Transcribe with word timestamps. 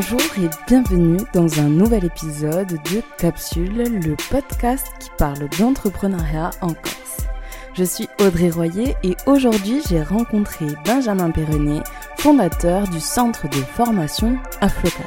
Bonjour 0.00 0.20
et 0.42 0.48
bienvenue 0.66 1.18
dans 1.34 1.60
un 1.60 1.68
nouvel 1.68 2.06
épisode 2.06 2.68
de 2.68 3.02
Capsule, 3.18 4.00
le 4.00 4.16
podcast 4.30 4.86
qui 4.98 5.10
parle 5.18 5.46
d'entrepreneuriat 5.58 6.48
en 6.62 6.72
Corse. 6.72 7.26
Je 7.74 7.84
suis 7.84 8.08
Audrey 8.18 8.48
Royer 8.48 8.96
et 9.02 9.14
aujourd'hui 9.26 9.82
j'ai 9.90 10.02
rencontré 10.02 10.68
Benjamin 10.86 11.30
Perronnet, 11.30 11.82
fondateur 12.16 12.88
du 12.88 12.98
centre 12.98 13.46
de 13.50 13.56
formation 13.56 14.38
Aflocat. 14.62 15.04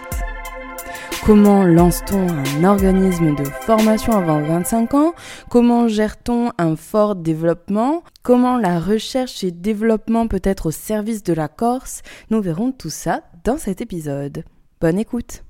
Comment 1.25 1.64
lance-t-on 1.64 2.28
un 2.28 2.64
organisme 2.64 3.34
de 3.34 3.46
formation 3.46 4.16
avant 4.16 4.41
25 4.41 4.94
ans? 4.94 5.16
Comment 5.50 5.88
gère-t-on 5.88 6.52
un 6.60 6.75
fort 6.75 7.16
développement? 7.16 8.04
Comment 8.21 8.60
la 8.60 8.80
recherche 8.80 9.44
et 9.44 9.50
développement 9.50 10.28
peut 10.28 10.41
être 10.44 10.68
au 10.68 10.71
service 10.71 11.23
de 11.23 11.34
la 11.34 11.48
Corse? 11.48 12.04
Nous 12.30 12.44
verrons 12.44 12.71
tout 12.71 12.91
ça 12.91 13.23
dans 13.44 13.57
cet 13.57 13.82
épisode. 13.82 14.43
Bonne 14.83 15.00
écoute 15.00 15.46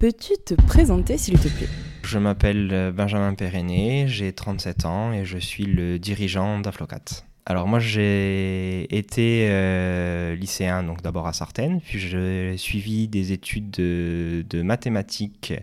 Peux-tu 0.00 0.32
te 0.44 0.54
présenter 0.54 1.18
s'il 1.18 1.38
te 1.38 1.46
plaît? 1.46 1.68
Je 2.02 2.18
m'appelle 2.18 2.68
euh, 2.72 2.90
Benjamin 2.90 3.32
Perrennet, 3.34 4.08
j'ai 4.08 4.32
37 4.32 4.86
ans 4.86 5.12
et 5.12 5.24
je 5.24 5.38
suis 5.38 5.66
le 5.66 6.00
dirigeant 6.00 6.58
d'Aflocat. 6.58 7.04
Alors 7.46 7.68
moi 7.68 7.78
j'ai 7.78 8.92
été 8.92 9.46
euh, 9.48 10.34
lycéen 10.34 10.82
donc 10.82 11.00
d'abord 11.00 11.28
à 11.28 11.32
Sartène, 11.32 11.80
puis 11.80 12.00
j'ai 12.00 12.56
suivi 12.56 13.06
des 13.06 13.30
études 13.30 13.70
de, 13.70 14.62
mathématiques 14.62 15.54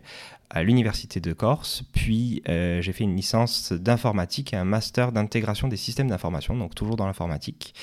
à 0.49 0.63
l'université 0.63 1.19
de 1.19 1.33
Corse, 1.33 1.83
puis 1.91 2.41
euh, 2.47 2.81
j'ai 2.81 2.93
fait 2.93 3.03
une 3.03 3.17
licence 3.17 3.73
d'informatique 3.73 4.53
et 4.53 4.55
un 4.55 4.63
master 4.63 5.11
d'intégration 5.11 5.67
des 5.67 5.75
systèmes 5.75 6.07
d'information, 6.07 6.55
donc 6.55 6.73
toujours 6.73 6.95
dans 6.95 7.05
l'informatique. 7.05 7.73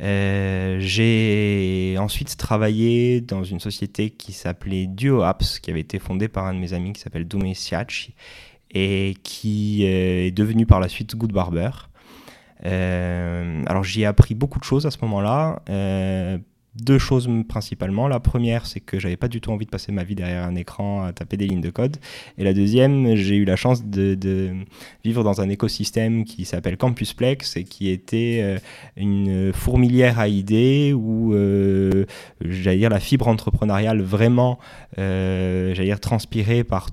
Euh, 0.00 0.76
j'ai 0.80 1.96
ensuite 1.98 2.36
travaillé 2.36 3.20
dans 3.20 3.44
une 3.44 3.60
société 3.60 4.10
qui 4.10 4.32
s'appelait 4.32 4.86
Duo 4.86 5.22
Apps, 5.22 5.58
qui 5.58 5.70
avait 5.70 5.80
été 5.80 5.98
fondée 5.98 6.28
par 6.28 6.46
un 6.46 6.54
de 6.54 6.58
mes 6.58 6.72
amis 6.72 6.92
qui 6.92 7.00
s'appelle 7.00 7.26
Dume 7.26 7.54
Siachi 7.54 8.14
et 8.72 9.16
qui 9.22 9.84
est 9.84 10.34
devenu 10.34 10.66
par 10.66 10.80
la 10.80 10.88
suite 10.88 11.16
Good 11.16 11.32
Barber. 11.32 11.70
Euh, 12.64 13.62
alors 13.66 13.84
j'y 13.84 14.02
ai 14.02 14.06
appris 14.06 14.34
beaucoup 14.34 14.58
de 14.58 14.64
choses 14.64 14.86
à 14.86 14.90
ce 14.90 14.98
moment-là. 15.02 15.62
Deux 16.82 16.98
choses 16.98 17.28
principalement. 17.48 18.06
La 18.06 18.20
première, 18.20 18.66
c'est 18.66 18.80
que 18.80 18.98
j'avais 18.98 19.16
pas 19.16 19.28
du 19.28 19.40
tout 19.40 19.50
envie 19.50 19.64
de 19.64 19.70
passer 19.70 19.92
ma 19.92 20.04
vie 20.04 20.14
derrière 20.14 20.44
un 20.44 20.54
écran 20.56 21.04
à 21.04 21.12
taper 21.12 21.38
des 21.38 21.46
lignes 21.46 21.62
de 21.62 21.70
code. 21.70 21.96
Et 22.36 22.44
la 22.44 22.52
deuxième, 22.52 23.14
j'ai 23.14 23.36
eu 23.36 23.46
la 23.46 23.56
chance 23.56 23.84
de, 23.84 24.50
vivre 25.02 25.24
dans 25.24 25.40
un 25.40 25.48
écosystème 25.48 26.24
qui 26.24 26.44
s'appelle 26.44 26.76
Campusplex 26.76 27.56
et 27.56 27.64
qui 27.64 27.88
était 27.88 28.40
euh, 28.42 28.58
une 28.96 29.52
fourmilière 29.54 30.18
à 30.18 30.28
idées 30.28 30.92
où, 30.92 31.32
euh, 31.32 32.04
j'allais 32.42 32.78
dire, 32.78 32.90
la 32.90 33.00
fibre 33.00 33.28
entrepreneuriale 33.28 34.02
vraiment, 34.02 34.58
euh, 34.98 35.72
j'allais 35.74 35.88
dire, 35.88 36.00
transpirée 36.00 36.62
par, 36.62 36.90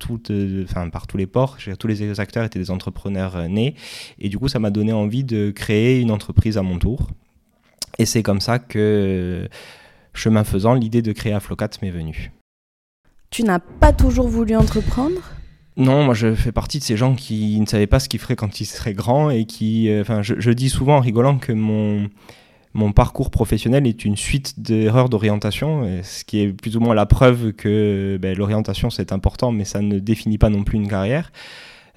enfin, 0.64 0.90
par 0.90 1.08
tous 1.08 1.18
les 1.18 1.28
ports. 1.28 1.58
Tous 1.78 1.88
les 1.88 2.20
acteurs 2.22 2.46
étaient 2.46 2.60
des 2.60 2.72
entrepreneurs 2.72 3.50
nés. 3.50 3.76
Et 4.20 4.30
du 4.30 4.38
coup, 4.38 4.48
ça 4.48 4.60
m'a 4.60 4.70
donné 4.70 4.94
envie 4.94 5.26
de 5.26 5.52
créer 5.52 6.00
une 6.00 6.12
entreprise 6.12 6.58
à 6.58 6.62
mon 6.62 6.80
tour. 6.80 7.10
Et 8.00 8.06
c'est 8.06 8.24
comme 8.24 8.42
ça 8.42 8.60
que, 8.60 9.48
chemin 10.14 10.44
faisant, 10.44 10.74
l'idée 10.74 11.02
de 11.02 11.12
créer 11.12 11.34
Aflocat 11.34 11.70
m'est 11.82 11.92
venue. 11.92 12.32
Tu 13.30 13.44
n'as 13.44 13.60
pas 13.60 13.94
toujours 13.94 14.28
voulu 14.28 14.56
entreprendre? 14.56 15.22
Non, 15.76 16.04
moi 16.04 16.14
je 16.14 16.36
fais 16.36 16.52
partie 16.52 16.78
de 16.78 16.84
ces 16.84 16.98
gens 16.98 17.16
qui 17.16 17.60
ne 17.60 17.66
savaient 17.66 17.88
pas 17.88 18.00
ce 18.00 18.08
qu'ils 18.08 18.20
feraient 18.20 18.36
quand 18.36 18.62
ils 18.62 18.66
seraient 18.66 18.94
grands 18.94 19.32
et 19.32 19.46
qui, 19.46 19.90
euh, 19.90 20.02
enfin, 20.02 20.22
je, 20.22 20.52
dis 20.52 20.70
souvent 20.70 20.98
en 20.98 21.00
rigolant 21.00 21.40
que 21.40 21.52
mon, 21.52 22.10
mon 22.76 22.92
parcours 22.92 23.32
professionnel 23.32 23.88
est 23.88 24.06
une 24.06 24.16
suite 24.16 24.60
d'erreurs 24.60 25.10
d'orientation, 25.10 26.02
ce 26.04 26.24
qui 26.26 26.42
est 26.42 26.54
plus 26.54 26.78
ou 26.78 26.80
moins 26.80 26.94
la 26.94 27.08
preuve 27.08 27.54
que 27.54 28.20
ben, 28.22 28.38
l'orientation 28.38 28.92
c'est 28.92 29.12
important, 29.12 29.52
mais 29.52 29.66
ça 29.66 29.82
ne 29.82 29.98
définit 29.98 30.38
pas 30.38 30.50
non 30.50 30.64
plus 30.64 30.78
une 30.78 30.88
carrière. 30.88 31.32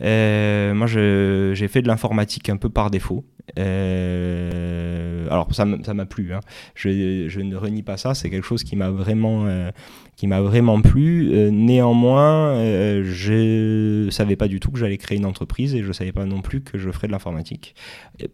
Euh, 0.02 0.74
moi, 0.74 0.86
j'ai 0.86 1.68
fait 1.68 1.82
de 1.82 1.88
l'informatique 1.88 2.48
un 2.48 2.56
peu 2.56 2.68
par 2.68 2.90
défaut. 2.90 3.24
Euh, 3.58 5.26
alors, 5.30 5.48
ça 5.54 5.64
m'a 5.64 6.06
plu. 6.06 6.34
Hein. 6.34 6.40
Je, 6.74 7.26
je, 7.28 7.40
ne 7.40 7.56
renie 7.56 7.82
pas 7.82 7.96
ça. 7.96 8.14
C'est 8.14 8.30
quelque 8.30 8.44
chose 8.44 8.64
qui 8.64 8.76
m'a 8.76 8.90
vraiment, 8.90 9.46
euh, 9.46 9.70
qui 10.16 10.26
m'a 10.26 10.40
vraiment 10.40 10.80
plu. 10.80 11.30
Euh, 11.32 11.50
néanmoins, 11.50 12.56
euh, 12.56 13.02
je 13.04 14.08
savais 14.10 14.36
pas 14.36 14.48
du 14.48 14.60
tout 14.60 14.70
que 14.70 14.78
j'allais 14.78 14.98
créer 14.98 15.18
une 15.18 15.26
entreprise 15.26 15.74
et 15.74 15.82
je 15.82 15.92
savais 15.92 16.12
pas 16.12 16.26
non 16.26 16.42
plus 16.42 16.60
que 16.60 16.78
je 16.78 16.90
ferais 16.90 17.06
de 17.06 17.12
l'informatique. 17.12 17.74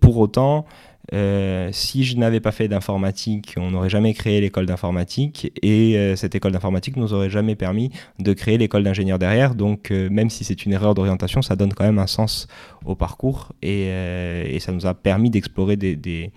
Pour 0.00 0.18
autant, 0.18 0.66
euh, 1.12 1.70
si 1.72 2.04
je 2.04 2.16
n'avais 2.16 2.40
pas 2.40 2.52
fait 2.52 2.68
d'informatique, 2.68 3.54
on 3.58 3.72
n'aurait 3.72 3.90
jamais 3.90 4.14
créé 4.14 4.40
l'école 4.40 4.66
d'informatique 4.66 5.52
et 5.62 5.96
euh, 5.96 6.16
cette 6.16 6.34
école 6.34 6.52
d'informatique 6.52 6.96
nous 6.96 7.12
aurait 7.12 7.30
jamais 7.30 7.56
permis 7.56 7.90
de 8.18 8.32
créer 8.32 8.56
l'école 8.56 8.84
d'ingénieur 8.84 9.18
derrière. 9.18 9.54
Donc 9.54 9.90
euh, 9.90 10.08
même 10.10 10.30
si 10.30 10.44
c'est 10.44 10.64
une 10.64 10.72
erreur 10.72 10.94
d'orientation, 10.94 11.42
ça 11.42 11.56
donne 11.56 11.74
quand 11.74 11.84
même 11.84 11.98
un 11.98 12.06
sens 12.06 12.46
au 12.84 12.94
parcours 12.94 13.52
et, 13.62 13.86
et 13.86 14.58
ça 14.60 14.72
nous 14.72 14.86
a 14.86 14.94
permis 14.94 15.30
d'explorer 15.30 15.76
des 15.76 16.32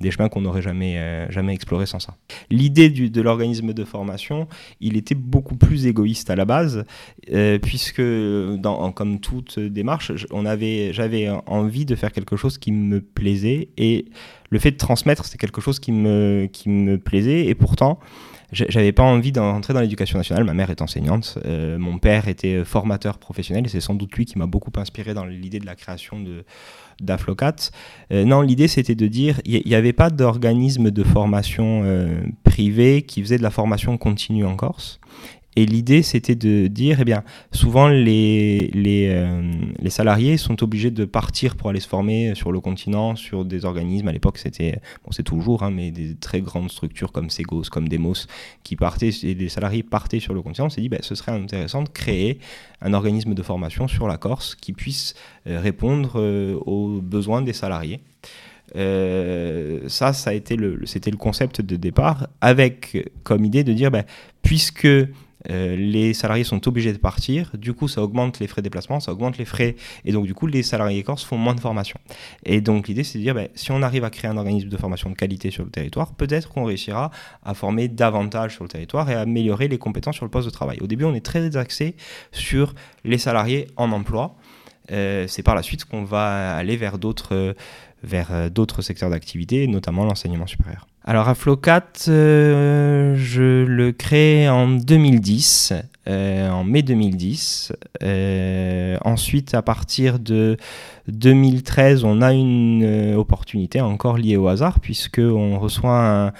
des 0.00 0.10
chemins 0.10 0.28
qu'on 0.28 0.40
n'aurait 0.40 0.62
jamais, 0.62 0.98
euh, 0.98 1.30
jamais 1.30 1.54
explorés 1.54 1.86
sans 1.86 1.98
ça. 1.98 2.16
L'idée 2.50 2.88
de 2.90 3.22
l'organisme 3.22 3.72
de 3.72 3.84
formation, 3.84 4.48
il 4.80 4.96
était 4.96 5.14
beaucoup 5.14 5.56
plus 5.56 5.86
égoïste 5.86 6.30
à 6.30 6.36
la 6.36 6.44
base, 6.44 6.84
euh, 7.32 7.58
puisque 7.58 8.02
comme 8.94 9.20
toute 9.20 9.58
démarche, 9.58 10.12
j'avais 10.92 11.28
envie 11.46 11.84
de 11.84 11.94
faire 11.94 12.12
quelque 12.12 12.36
chose 12.36 12.58
qui 12.58 12.72
me 12.72 13.00
plaisait, 13.00 13.68
et 13.76 14.06
le 14.50 14.58
fait 14.58 14.70
de 14.70 14.76
transmettre, 14.76 15.24
c'est 15.24 15.38
quelque 15.38 15.60
chose 15.60 15.78
qui 15.78 15.92
me, 15.92 16.48
qui 16.52 16.68
me 16.68 16.98
plaisait, 16.98 17.46
et 17.46 17.54
pourtant, 17.54 17.98
j'avais 18.52 18.92
pas 18.92 19.02
envie 19.02 19.32
d'entrer 19.32 19.74
dans 19.74 19.80
l'éducation 19.80 20.18
nationale. 20.18 20.44
Ma 20.44 20.54
mère 20.54 20.70
est 20.70 20.80
enseignante, 20.80 21.38
euh, 21.44 21.78
mon 21.78 21.98
père 21.98 22.28
était 22.28 22.64
formateur 22.64 23.18
professionnel 23.18 23.66
et 23.66 23.68
c'est 23.68 23.80
sans 23.80 23.94
doute 23.94 24.14
lui 24.14 24.24
qui 24.24 24.38
m'a 24.38 24.46
beaucoup 24.46 24.72
inspiré 24.76 25.12
dans 25.14 25.24
l'idée 25.24 25.58
de 25.58 25.66
la 25.66 25.74
création 25.74 26.20
de 26.20 26.44
d'Aflocat. 27.00 27.70
Euh, 28.12 28.24
non, 28.24 28.40
l'idée 28.40 28.68
c'était 28.68 28.94
de 28.94 29.06
dire, 29.06 29.40
il 29.44 29.62
n'y 29.64 29.74
avait 29.74 29.92
pas 29.92 30.10
d'organisme 30.10 30.90
de 30.90 31.04
formation 31.04 31.82
euh, 31.84 32.22
privé 32.42 33.02
qui 33.02 33.22
faisait 33.22 33.38
de 33.38 33.42
la 33.42 33.50
formation 33.50 33.96
continue 33.98 34.44
en 34.44 34.56
Corse. 34.56 35.00
Et 35.56 35.66
l'idée, 35.66 36.02
c'était 36.02 36.36
de 36.36 36.68
dire, 36.68 36.98
eh 37.00 37.04
bien, 37.04 37.24
souvent 37.50 37.88
les, 37.88 38.70
les, 38.74 39.08
euh, 39.08 39.42
les, 39.80 39.90
salariés 39.90 40.36
sont 40.36 40.62
obligés 40.62 40.92
de 40.92 41.04
partir 41.04 41.56
pour 41.56 41.70
aller 41.70 41.80
se 41.80 41.88
former 41.88 42.34
sur 42.36 42.52
le 42.52 42.60
continent, 42.60 43.16
sur 43.16 43.44
des 43.44 43.64
organismes. 43.64 44.06
À 44.06 44.12
l'époque, 44.12 44.38
c'était, 44.38 44.80
bon, 45.04 45.10
c'est 45.10 45.24
toujours, 45.24 45.64
hein, 45.64 45.72
mais 45.72 45.90
des 45.90 46.14
très 46.14 46.42
grandes 46.42 46.70
structures 46.70 47.10
comme 47.10 47.28
Segos, 47.28 47.64
comme 47.72 47.88
Demos, 47.88 48.26
qui 48.62 48.76
partaient, 48.76 49.10
et 49.24 49.34
des 49.34 49.48
salariés 49.48 49.82
partaient 49.82 50.20
sur 50.20 50.32
le 50.32 50.42
continent. 50.42 50.66
On 50.66 50.70
s'est 50.70 50.82
dit, 50.82 50.88
ben, 50.88 51.00
ce 51.02 51.16
serait 51.16 51.32
intéressant 51.32 51.82
de 51.82 51.88
créer 51.88 52.38
un 52.80 52.94
organisme 52.94 53.34
de 53.34 53.42
formation 53.42 53.88
sur 53.88 54.06
la 54.06 54.16
Corse 54.16 54.54
qui 54.54 54.72
puisse 54.72 55.14
euh, 55.48 55.60
répondre 55.60 56.20
euh, 56.20 56.56
aux 56.66 57.00
besoins 57.00 57.42
des 57.42 57.52
salariés. 57.52 58.00
ça, 58.76 60.12
ça 60.12 60.30
a 60.30 60.34
été 60.34 60.54
le, 60.54 60.82
c'était 60.84 61.10
le 61.10 61.16
concept 61.16 61.62
de 61.62 61.74
départ, 61.74 62.28
avec 62.40 63.10
comme 63.24 63.44
idée 63.44 63.64
de 63.64 63.72
dire, 63.72 63.90
ben, 63.90 64.04
puisque 64.42 64.86
euh, 65.50 65.76
les 65.76 66.14
salariés 66.14 66.44
sont 66.44 66.66
obligés 66.66 66.92
de 66.92 66.98
partir, 66.98 67.52
du 67.56 67.72
coup 67.72 67.88
ça 67.88 68.02
augmente 68.02 68.40
les 68.40 68.46
frais 68.46 68.60
de 68.60 68.64
déplacement, 68.64 69.00
ça 69.00 69.12
augmente 69.12 69.38
les 69.38 69.44
frais, 69.44 69.76
et 70.04 70.12
donc 70.12 70.26
du 70.26 70.34
coup 70.34 70.46
les 70.46 70.62
salariés 70.62 71.02
corses 71.02 71.24
font 71.24 71.38
moins 71.38 71.54
de 71.54 71.60
formation. 71.60 71.98
Et 72.44 72.60
donc 72.60 72.88
l'idée 72.88 73.04
c'est 73.04 73.18
de 73.18 73.22
dire, 73.22 73.34
ben, 73.34 73.48
si 73.54 73.70
on 73.70 73.82
arrive 73.82 74.04
à 74.04 74.10
créer 74.10 74.30
un 74.30 74.36
organisme 74.36 74.68
de 74.68 74.76
formation 74.76 75.10
de 75.10 75.14
qualité 75.14 75.50
sur 75.50 75.64
le 75.64 75.70
territoire, 75.70 76.14
peut-être 76.14 76.48
qu'on 76.48 76.64
réussira 76.64 77.10
à 77.44 77.54
former 77.54 77.88
davantage 77.88 78.54
sur 78.54 78.64
le 78.64 78.68
territoire 78.68 79.08
et 79.10 79.14
à 79.14 79.20
améliorer 79.20 79.68
les 79.68 79.78
compétences 79.78 80.16
sur 80.16 80.24
le 80.24 80.30
poste 80.30 80.46
de 80.46 80.52
travail. 80.52 80.78
Au 80.80 80.86
début 80.86 81.04
on 81.04 81.14
est 81.14 81.24
très 81.24 81.56
axé 81.56 81.94
sur 82.32 82.74
les 83.04 83.18
salariés 83.18 83.68
en 83.76 83.92
emploi, 83.92 84.36
euh, 84.90 85.26
c'est 85.28 85.42
par 85.42 85.54
la 85.54 85.62
suite 85.62 85.84
qu'on 85.84 86.02
va 86.02 86.56
aller 86.56 86.76
vers 86.76 86.98
d'autres 86.98 87.54
vers 88.02 88.32
euh, 88.32 88.48
d'autres 88.48 88.82
secteurs 88.82 89.10
d'activité, 89.10 89.66
notamment 89.66 90.04
l'enseignement 90.04 90.46
supérieur. 90.46 90.86
Alors 91.10 91.26
Aflocat, 91.26 91.86
euh, 92.08 93.14
je 93.16 93.64
le 93.64 93.92
crée 93.92 94.46
en 94.46 94.68
2010, 94.68 95.72
euh, 96.06 96.50
en 96.50 96.64
mai 96.64 96.82
2010. 96.82 97.72
ensuite, 99.06 99.54
à 99.54 99.62
partir 99.62 100.18
de 100.18 100.58
2013, 101.06 102.04
on 102.04 102.20
a 102.20 102.34
une 102.34 103.14
opportunité 103.16 103.80
encore 103.80 104.18
liée 104.18 104.36
au 104.36 104.48
hasard, 104.48 104.80
puisqu'on 104.80 105.58
reçoit 105.58 105.98
un 105.98 106.32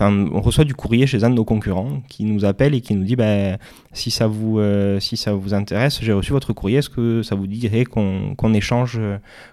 on 0.00 0.40
reçoit 0.40 0.64
du 0.64 0.74
courrier 0.74 1.06
chez 1.06 1.24
un 1.24 1.30
de 1.30 1.34
nos 1.34 1.44
concurrents 1.44 2.02
qui 2.08 2.24
nous 2.24 2.44
appelle 2.44 2.74
et 2.74 2.80
qui 2.80 2.94
nous 2.94 3.04
dit 3.04 3.16
bah, 3.16 3.56
si, 3.92 4.10
ça 4.10 4.26
vous, 4.26 4.58
euh, 4.58 5.00
si 5.00 5.16
ça 5.16 5.32
vous 5.32 5.54
intéresse, 5.54 6.00
j'ai 6.02 6.12
reçu 6.12 6.32
votre 6.32 6.52
courrier, 6.52 6.78
est-ce 6.78 6.90
que 6.90 7.22
ça 7.22 7.34
vous 7.34 7.46
dirait 7.46 7.84
qu'on 7.84 8.54
échange, 8.54 9.00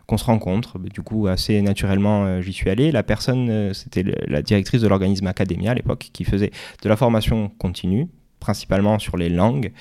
qu'on 0.05 0.17
se 0.17 0.25
rencontre? 0.25 0.79
Bah, 0.79 0.89
Du 0.93 1.01
coup, 1.01 1.27
assez 1.27 1.61
naturellement, 1.61 2.25
euh, 2.25 2.41
j'y 2.41 2.53
suis 2.53 2.69
allé. 2.69 2.91
La 2.91 3.03
personne, 3.03 3.49
euh, 3.49 3.73
c'était 3.73 4.03
la 4.27 4.41
directrice 4.41 4.81
de 4.81 4.87
l'organisme 4.87 5.27
Academia 5.27 5.71
à 5.71 5.75
l'époque, 5.75 6.09
qui 6.11 6.25
faisait 6.25 6.51
de 6.81 6.89
la 6.89 6.97
formation 6.97 7.49
continue, 7.57 8.07
principalement 8.39 8.99
sur 8.99 9.15
les 9.15 9.29
langues, 9.29 9.71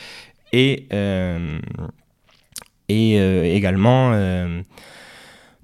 et, 0.52 0.86
et 2.88 3.56
également 3.56 4.12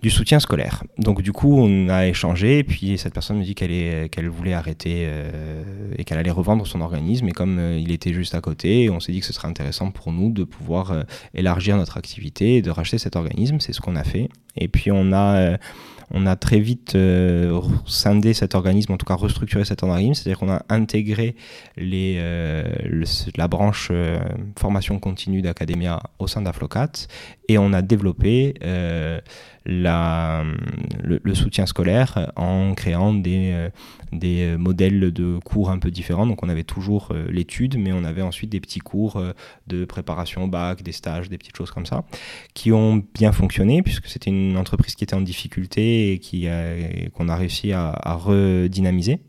du 0.03 0.11
soutien 0.11 0.39
scolaire. 0.39 0.85
Donc 0.99 1.23
du 1.23 1.33
coup, 1.33 1.59
on 1.59 1.89
a 1.89 2.07
échangé, 2.07 2.59
et 2.59 2.65
puis 2.65 2.99
cette 2.99 3.15
personne 3.15 3.39
me 3.39 3.45
dit 3.45 3.55
qu'elle 3.55 4.29
voulait 4.29 4.55
arrêter 4.55 5.05
euh, 5.07 5.93
et 5.97 6.05
qu'elle 6.05 6.19
allait 6.19 6.31
revendre 6.31 6.67
son 6.67 6.81
organisme. 6.81 7.29
Et 7.29 7.33
comme 7.33 7.59
euh, 7.59 7.79
il 7.79 7.91
était 7.91 8.13
juste 8.13 8.35
à 8.35 8.41
côté, 8.41 8.91
on 8.91 9.01
s'est 9.01 9.13
dit 9.13 9.21
que 9.21 9.27
ce 9.27 9.33
serait 9.33 9.49
intéressant 9.49 9.91
pour 9.91 10.13
nous 10.13 10.31
de 10.31 10.45
pouvoir 10.45 10.93
euh, 10.93 11.03
élargir 11.35 11.77
notre 11.77 11.97
activité 11.97 12.63
de 12.63 12.71
racheter 12.71 12.99
cet 12.99 13.17
organisme. 13.17 13.59
C'est 13.61 13.73
ce 13.73 13.81
qu'on 13.81 13.97
a 13.97 14.05
fait. 14.05 14.29
Et 14.57 14.69
puis 14.69 14.91
on 14.93 15.13
a 15.13 15.59
on 16.11 16.27
a 16.27 16.37
très 16.37 16.59
vite 16.59 16.95
euh, 16.95 17.61
scindé 17.87 18.33
cet 18.33 18.55
organisme, 18.55 18.93
en 18.93 18.97
tout 18.97 19.07
cas 19.07 19.15
restructuré 19.15 19.65
cet 19.65 19.83
organisme, 19.83 20.15
c'est-à-dire 20.15 20.39
qu'on 20.39 20.51
a 20.51 20.63
intégré 20.69 21.37
les, 21.77 22.17
euh, 22.19 22.65
la 23.37 23.49
branche 23.49 23.89
euh, 23.91 24.19
formation 24.59 24.99
continue 24.99 25.43
d'Academia 25.43 26.01
au 26.19 26.27
sein 26.27 26.43
d'Aflocat 26.43 26.93
et 27.49 27.59
on 27.59 27.73
a 27.73 27.83
développé 27.83 28.55
le, 29.69 31.35
soutien 31.35 31.67
scolaire 31.67 32.33
en 32.37 32.75
créant 32.75 33.15
des, 33.15 33.69
des 34.13 34.57
modèles 34.57 35.13
de 35.13 35.39
cours 35.45 35.71
un 35.71 35.79
peu 35.79 35.91
différents. 35.91 36.27
Donc 36.27 36.43
on 36.43 36.49
avait 36.49 36.65
toujours 36.65 37.13
l'étude, 37.29 37.77
mais 37.79 37.93
on 37.93 38.05
avait 38.05 38.23
ensuite 38.23 38.51
des 38.51 38.61
petits 38.61 38.81
cours 38.81 39.23
de 39.67 39.85
préparation 39.85 40.45
au 40.45 40.49
bac, 40.49 40.83
des 40.83 40.93
stages, 40.93 41.29
des 41.29 41.39
petites 41.39 41.57
choses 41.57 41.71
comme 41.71 41.87
ça, 41.87 42.05
qui 42.55 42.73
ont 42.73 43.03
bien 43.15 43.33
fonctionné 43.33 43.83
puisque 43.83 44.07
c'était 44.07 44.31
une 44.31 44.57
entreprise 44.57 44.95
qui 44.95 45.05
était 45.05 45.15
en 45.15 45.21
difficulté 45.21 46.13
et 46.13 47.11
qu'on 47.11 47.29
a 47.29 47.37
réussi 47.37 47.73
à, 47.73 47.93
redynamiser. 48.05 49.21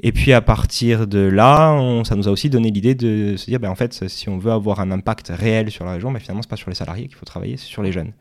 Et 0.00 0.12
puis 0.12 0.32
à 0.32 0.40
partir 0.40 1.06
de 1.06 1.20
là, 1.20 2.02
ça 2.04 2.16
nous 2.16 2.28
a 2.28 2.30
aussi 2.30 2.50
donné 2.50 2.70
l'idée 2.70 2.94
de 2.94 3.36
se 3.36 3.46
dire, 3.46 3.58
ben, 3.60 3.70
en 3.70 3.74
fait, 3.74 4.08
si 4.08 4.28
on 4.28 4.36
veut 4.36 4.52
avoir 4.52 4.80
un 4.80 4.90
impact 4.90 5.32
réel 5.34 5.70
sur 5.70 5.84
la 5.84 5.92
région, 5.92 6.12
ben, 6.12 6.18
finalement, 6.18 6.42
c'est 6.42 6.50
pas 6.50 6.56
sur 6.56 6.68
les 6.68 6.76
salariés 6.76 7.06
qu'il 7.06 7.16
faut 7.16 7.24
travailler, 7.24 7.56
c'est 7.56 7.66
sur 7.66 7.82
les 7.82 7.92
jeunes. 7.92 8.12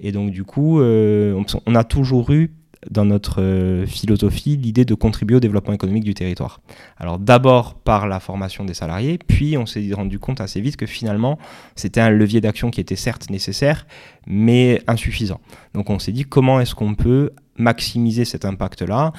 Et 0.00 0.12
donc 0.12 0.30
du 0.30 0.44
coup, 0.44 0.80
euh, 0.80 1.40
on 1.66 1.74
a 1.74 1.84
toujours 1.84 2.30
eu 2.32 2.50
dans 2.88 3.04
notre 3.04 3.42
euh, 3.42 3.86
philosophie 3.86 4.56
l'idée 4.56 4.84
de 4.84 4.94
contribuer 4.94 5.36
au 5.36 5.40
développement 5.40 5.74
économique 5.74 6.04
du 6.04 6.14
territoire. 6.14 6.60
Alors 6.96 7.18
d'abord 7.18 7.74
par 7.74 8.08
la 8.08 8.20
formation 8.20 8.64
des 8.64 8.74
salariés, 8.74 9.18
puis 9.18 9.58
on 9.58 9.66
s'est 9.66 9.90
rendu 9.92 10.18
compte 10.18 10.40
assez 10.40 10.60
vite 10.60 10.76
que 10.76 10.86
finalement 10.86 11.38
c'était 11.76 12.00
un 12.00 12.10
levier 12.10 12.40
d'action 12.40 12.70
qui 12.70 12.80
était 12.80 12.96
certes 12.96 13.28
nécessaire, 13.28 13.86
mais 14.26 14.82
insuffisant. 14.86 15.40
Donc 15.74 15.90
on 15.90 15.98
s'est 15.98 16.12
dit 16.12 16.24
comment 16.24 16.60
est-ce 16.60 16.74
qu'on 16.74 16.94
peut 16.94 17.32
maximiser 17.56 18.24
cet 18.24 18.46
impact-là? 18.46 19.12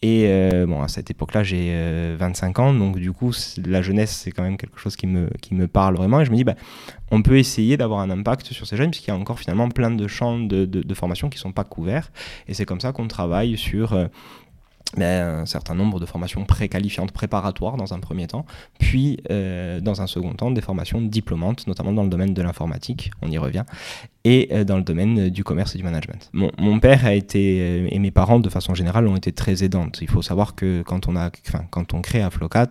Et 0.00 0.26
euh, 0.28 0.64
bon, 0.66 0.80
à 0.80 0.88
cette 0.88 1.10
époque-là, 1.10 1.42
j'ai 1.42 2.14
25 2.16 2.58
euh, 2.58 2.62
ans, 2.62 2.72
donc 2.72 2.98
du 2.98 3.12
coup, 3.12 3.32
la 3.66 3.82
jeunesse, 3.82 4.12
c'est 4.12 4.30
quand 4.30 4.44
même 4.44 4.56
quelque 4.56 4.78
chose 4.78 4.94
qui 4.94 5.08
me, 5.08 5.28
qui 5.40 5.54
me 5.54 5.66
parle 5.66 5.96
vraiment. 5.96 6.20
Et 6.20 6.24
je 6.24 6.30
me 6.30 6.36
dis, 6.36 6.44
bah, 6.44 6.54
on 7.10 7.20
peut 7.20 7.36
essayer 7.36 7.76
d'avoir 7.76 8.00
un 8.00 8.10
impact 8.10 8.46
sur 8.52 8.66
ces 8.66 8.76
jeunes, 8.76 8.90
puisqu'il 8.90 9.10
y 9.10 9.14
a 9.14 9.16
encore 9.16 9.40
finalement 9.40 9.68
plein 9.68 9.90
de 9.90 10.06
champs 10.06 10.38
de, 10.38 10.66
de, 10.66 10.94
formation 10.94 11.28
qui 11.28 11.38
ne 11.38 11.40
sont 11.40 11.52
pas 11.52 11.64
couverts. 11.64 12.12
Et 12.46 12.54
c'est 12.54 12.64
comme 12.64 12.80
ça 12.80 12.92
qu'on 12.92 13.08
travaille 13.08 13.56
sur 13.56 13.92
euh, 13.92 14.06
un 15.00 15.46
certain 15.46 15.74
nombre 15.74 15.98
de 15.98 16.06
formations 16.06 16.44
préqualifiantes, 16.44 17.10
préparatoires 17.10 17.76
dans 17.76 17.92
un 17.92 17.98
premier 17.98 18.28
temps, 18.28 18.46
puis 18.78 19.18
dans 19.28 20.00
un 20.00 20.06
second 20.06 20.32
temps 20.32 20.50
des 20.52 20.62
formations 20.62 21.02
diplômantes, 21.02 21.66
notamment 21.66 21.92
dans 21.92 22.04
le 22.04 22.08
domaine 22.08 22.34
de 22.34 22.42
l'informatique, 22.42 23.10
on 23.20 23.30
y 23.30 23.36
revient, 23.36 23.64
et 24.28 24.48
euh, 24.52 24.64
dans 24.64 24.76
le 24.76 24.82
domaine 24.82 25.30
du 25.30 25.42
commerce 25.42 25.74
et 25.74 25.78
du 25.78 25.84
management. 25.84 26.28
Mon, 26.34 26.80
père 26.80 27.06
a 27.06 27.14
été, 27.14 27.60
euh, 27.60 27.88
et 27.90 27.98
mes 27.98 28.10
parents 28.10 28.40
de 28.40 28.50
façon 28.50 28.74
générale 28.74 29.06
ont 29.06 29.16
été 29.16 29.32
très 29.32 29.64
aidantes. 29.64 30.00
Il 30.02 30.10
faut 30.10 30.20
savoir 30.20 30.54
que 30.54 30.82
quand 30.82 31.08
on, 31.08 32.02
crée 32.02 32.20
Aflocat, 32.20 32.70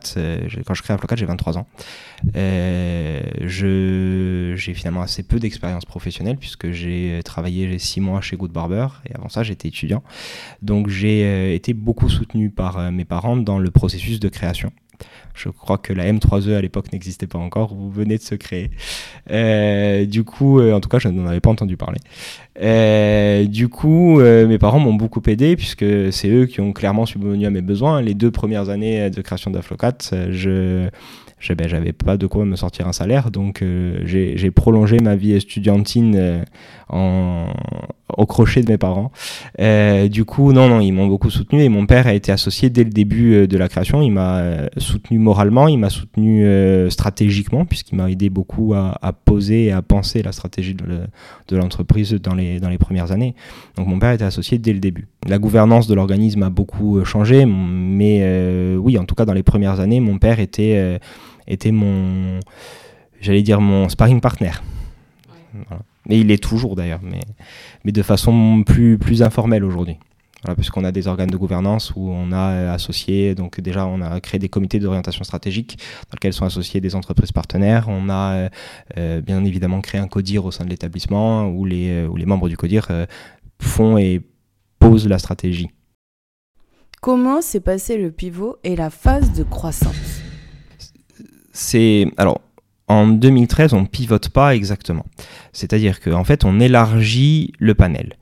quand 0.65 0.73
je 0.73 0.83
crée 0.83 0.93
Aflocat, 0.93 1.15
j'ai 1.15 1.25
23 1.25 1.57
ans, 1.57 1.65
j'ai 3.41 4.73
finalement 4.75 5.01
assez 5.01 5.23
peu 5.23 5.39
d'expérience 5.39 5.85
professionnelle 5.85 6.37
puisque 6.37 6.69
j'ai 6.69 7.21
travaillé 7.25 7.79
6 7.79 8.01
mois 8.01 8.21
chez 8.21 8.37
Good 8.37 8.51
Barber 8.51 8.87
et 9.09 9.15
avant 9.15 9.29
ça 9.29 9.41
j'étais 9.41 9.69
étudiant. 9.69 10.03
Donc 10.61 10.89
j'ai 10.89 11.55
été 11.55 11.73
beaucoup 11.73 12.09
soutenu 12.09 12.51
par 12.51 12.77
euh, 12.77 12.91
mes 12.91 13.05
parents 13.05 13.37
dans 13.37 13.59
le 13.59 13.71
processus 13.71 14.19
de 14.19 14.29
création. 14.29 14.71
Je 15.33 15.49
crois 15.49 15.77
que 15.77 15.93
la 15.93 16.11
M3E 16.11 16.55
à 16.55 16.61
l'époque 16.61 16.91
n'existait 16.91 17.27
pas 17.27 17.37
encore, 17.37 17.73
vous 17.73 17.91
venez 17.91 18.17
de 18.17 18.23
se 18.23 18.35
créer. 18.35 18.71
Euh, 19.29 20.05
du 20.05 20.23
coup, 20.23 20.59
euh, 20.59 20.73
en 20.73 20.79
tout 20.79 20.89
cas, 20.89 20.99
je 20.99 21.09
n'en 21.09 21.27
avais 21.27 21.39
pas 21.39 21.51
entendu 21.51 21.77
parler. 21.77 21.99
du 23.45 23.69
coup, 23.69 24.19
mes 24.19 24.57
parents 24.57 24.79
m'ont 24.79 24.95
beaucoup 24.95 25.21
aidé 25.27 25.55
puisque 25.55 25.85
c'est 26.11 26.29
eux 26.29 26.45
qui 26.45 26.61
ont 26.61 26.73
clairement 26.73 27.05
subvenu 27.05 27.45
à 27.45 27.49
mes 27.49 27.61
besoins. 27.61 28.01
Les 28.01 28.13
deux 28.13 28.31
premières 28.31 28.69
années 28.69 29.09
de 29.09 29.21
création 29.21 29.51
d'Aflocat, 29.51 29.97
je 30.31 30.89
ben, 31.49 31.67
j'avais 31.67 31.93
pas 31.93 32.17
de 32.17 32.27
quoi 32.27 32.45
me 32.45 32.55
sortir 32.55 32.87
un 32.87 32.93
salaire, 32.93 33.31
donc 33.31 33.61
euh, 33.61 34.01
j'ai 34.03 34.51
prolongé 34.51 34.97
ma 34.99 35.15
vie 35.15 35.33
estudiantine 35.33 36.15
euh, 36.15 36.43
en, 36.89 37.47
au 38.15 38.25
crochet 38.25 38.61
de 38.61 38.71
mes 38.71 38.77
parents. 38.77 39.11
Euh, 39.59 40.07
du 40.07 40.25
coup, 40.25 40.53
non, 40.53 40.69
non, 40.69 40.79
ils 40.79 40.91
m'ont 40.91 41.07
beaucoup 41.07 41.29
soutenu 41.29 41.61
et 41.61 41.69
mon 41.69 41.85
père 41.85 42.07
a 42.07 42.13
été 42.13 42.31
associé 42.31 42.69
dès 42.69 42.83
le 42.83 42.89
début 42.89 43.47
de 43.47 43.57
la 43.57 43.67
création. 43.67 44.01
Il 44.01 44.11
m'a 44.11 44.41
soutenu 44.77 45.19
moralement, 45.19 45.67
il 45.67 45.77
m'a 45.77 45.89
soutenu 45.89 46.45
stratégiquement, 46.89 47.65
puisqu'il 47.65 47.95
m'a 47.95 48.09
aidé 48.09 48.29
beaucoup 48.29 48.73
à, 48.73 48.97
à, 49.01 49.13
poser 49.13 49.65
et 49.65 49.71
à 49.71 49.81
penser 49.81 50.23
la 50.23 50.31
stratégie 50.31 50.73
de 50.73 51.55
l'entreprise 51.55 52.13
dans 52.13 52.35
les, 52.35 52.59
dans 52.59 52.69
les 52.69 52.77
premières 52.77 53.11
années. 53.11 53.35
Donc 53.75 53.87
mon 53.87 53.99
père 53.99 54.11
était 54.11 54.23
associé 54.23 54.57
dès 54.57 54.73
le 54.73 54.79
début. 54.79 55.07
La 55.27 55.39
gouvernance 55.39 55.87
de 55.87 55.95
l'organisme 55.95 56.43
a 56.43 56.49
beaucoup 56.49 57.03
changé, 57.03 57.45
mais 57.45 58.75
oui, 58.77 58.97
en 58.97 59.05
tout 59.05 59.15
cas 59.15 59.25
dans 59.25 59.33
les 59.33 59.43
premières 59.43 59.79
années, 59.79 59.99
mon 59.99 60.17
père 60.17 60.39
était 60.39 60.99
était 61.47 61.71
mon, 61.71 62.39
j'allais 63.21 63.41
dire 63.41 63.61
mon 63.61 63.89
sparring 63.89 64.21
partner. 64.21 64.51
Mais 66.07 66.19
il 66.19 66.31
est 66.31 66.41
toujours 66.41 66.75
d'ailleurs, 66.75 67.01
mais, 67.03 67.19
mais 67.83 67.91
de 67.91 68.01
façon 68.01 68.63
plus, 68.65 68.97
plus 68.97 69.21
informelle 69.21 69.63
aujourd'hui. 69.63 69.97
Voilà, 70.43 70.55
puisqu'on 70.55 70.83
a 70.83 70.91
des 70.91 71.07
organes 71.07 71.29
de 71.29 71.37
gouvernance 71.37 71.93
où 71.95 72.09
on 72.09 72.31
a 72.31 72.51
euh, 72.51 72.73
associé, 72.73 73.33
donc 73.33 73.59
déjà 73.59 73.87
on 73.87 74.01
a 74.01 74.19
créé 74.21 74.39
des 74.39 74.49
comités 74.49 74.79
d'orientation 74.79 75.23
stratégique 75.23 75.79
dans 76.09 76.15
lesquels 76.15 76.33
sont 76.33 76.45
associés 76.45 76.79
des 76.79 76.93
entreprises 76.93 77.31
partenaires. 77.31 77.85
On 77.89 78.07
a 78.09 78.33
euh, 78.33 78.49
euh, 78.97 79.21
bien 79.21 79.43
évidemment 79.43 79.81
créé 79.81 79.99
un 79.99 80.07
CODIR 80.07 80.45
au 80.45 80.51
sein 80.51 80.63
de 80.63 80.69
l'établissement 80.69 81.47
où 81.49 81.65
les, 81.65 82.05
où 82.05 82.15
les 82.15 82.25
membres 82.25 82.49
du 82.49 82.55
CODIR 82.55 82.87
font 83.59 83.97
et 83.97 84.21
posent 84.77 85.07
la 85.07 85.17
stratégie. 85.17 85.71
Comment 87.01 87.41
s'est 87.41 87.59
passé 87.59 87.97
le 87.97 88.11
pivot 88.11 88.57
et 88.63 88.75
la 88.75 88.91
phase 88.91 89.33
de 89.33 89.43
croissance? 89.43 90.21
C'est 91.51 92.05
alors 92.17 92.41
en 92.87 93.07
2013, 93.07 93.73
on 93.73 93.85
pivote 93.85 94.29
pas 94.29 94.55
exactement. 94.55 95.05
C'est-à-dire 95.51 95.99
qu'en 95.99 96.23
fait, 96.23 96.45
on 96.45 96.59
élargit 96.59 97.53
le 97.59 97.75
panel. 97.75 98.13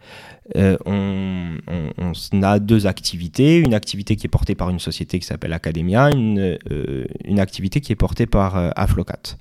Euh, 0.55 0.77
on, 0.85 2.43
a 2.43 2.59
deux 2.59 2.85
activités, 2.85 3.57
une 3.57 3.73
activité 3.73 4.15
qui 4.15 4.27
est 4.27 4.29
portée 4.29 4.53
par 4.53 4.69
une 4.69 4.79
société 4.79 5.17
qui 5.19 5.25
s'appelle 5.25 5.53
Academia, 5.53 6.11
une, 6.11 6.57
euh, 6.71 7.05
une, 7.23 7.39
activité 7.39 7.81
qui 7.81 7.91
est 7.91 7.95
portée 7.95 8.27
par 8.27 8.57
euh, 8.57 8.69
Aflocat. 8.75 9.37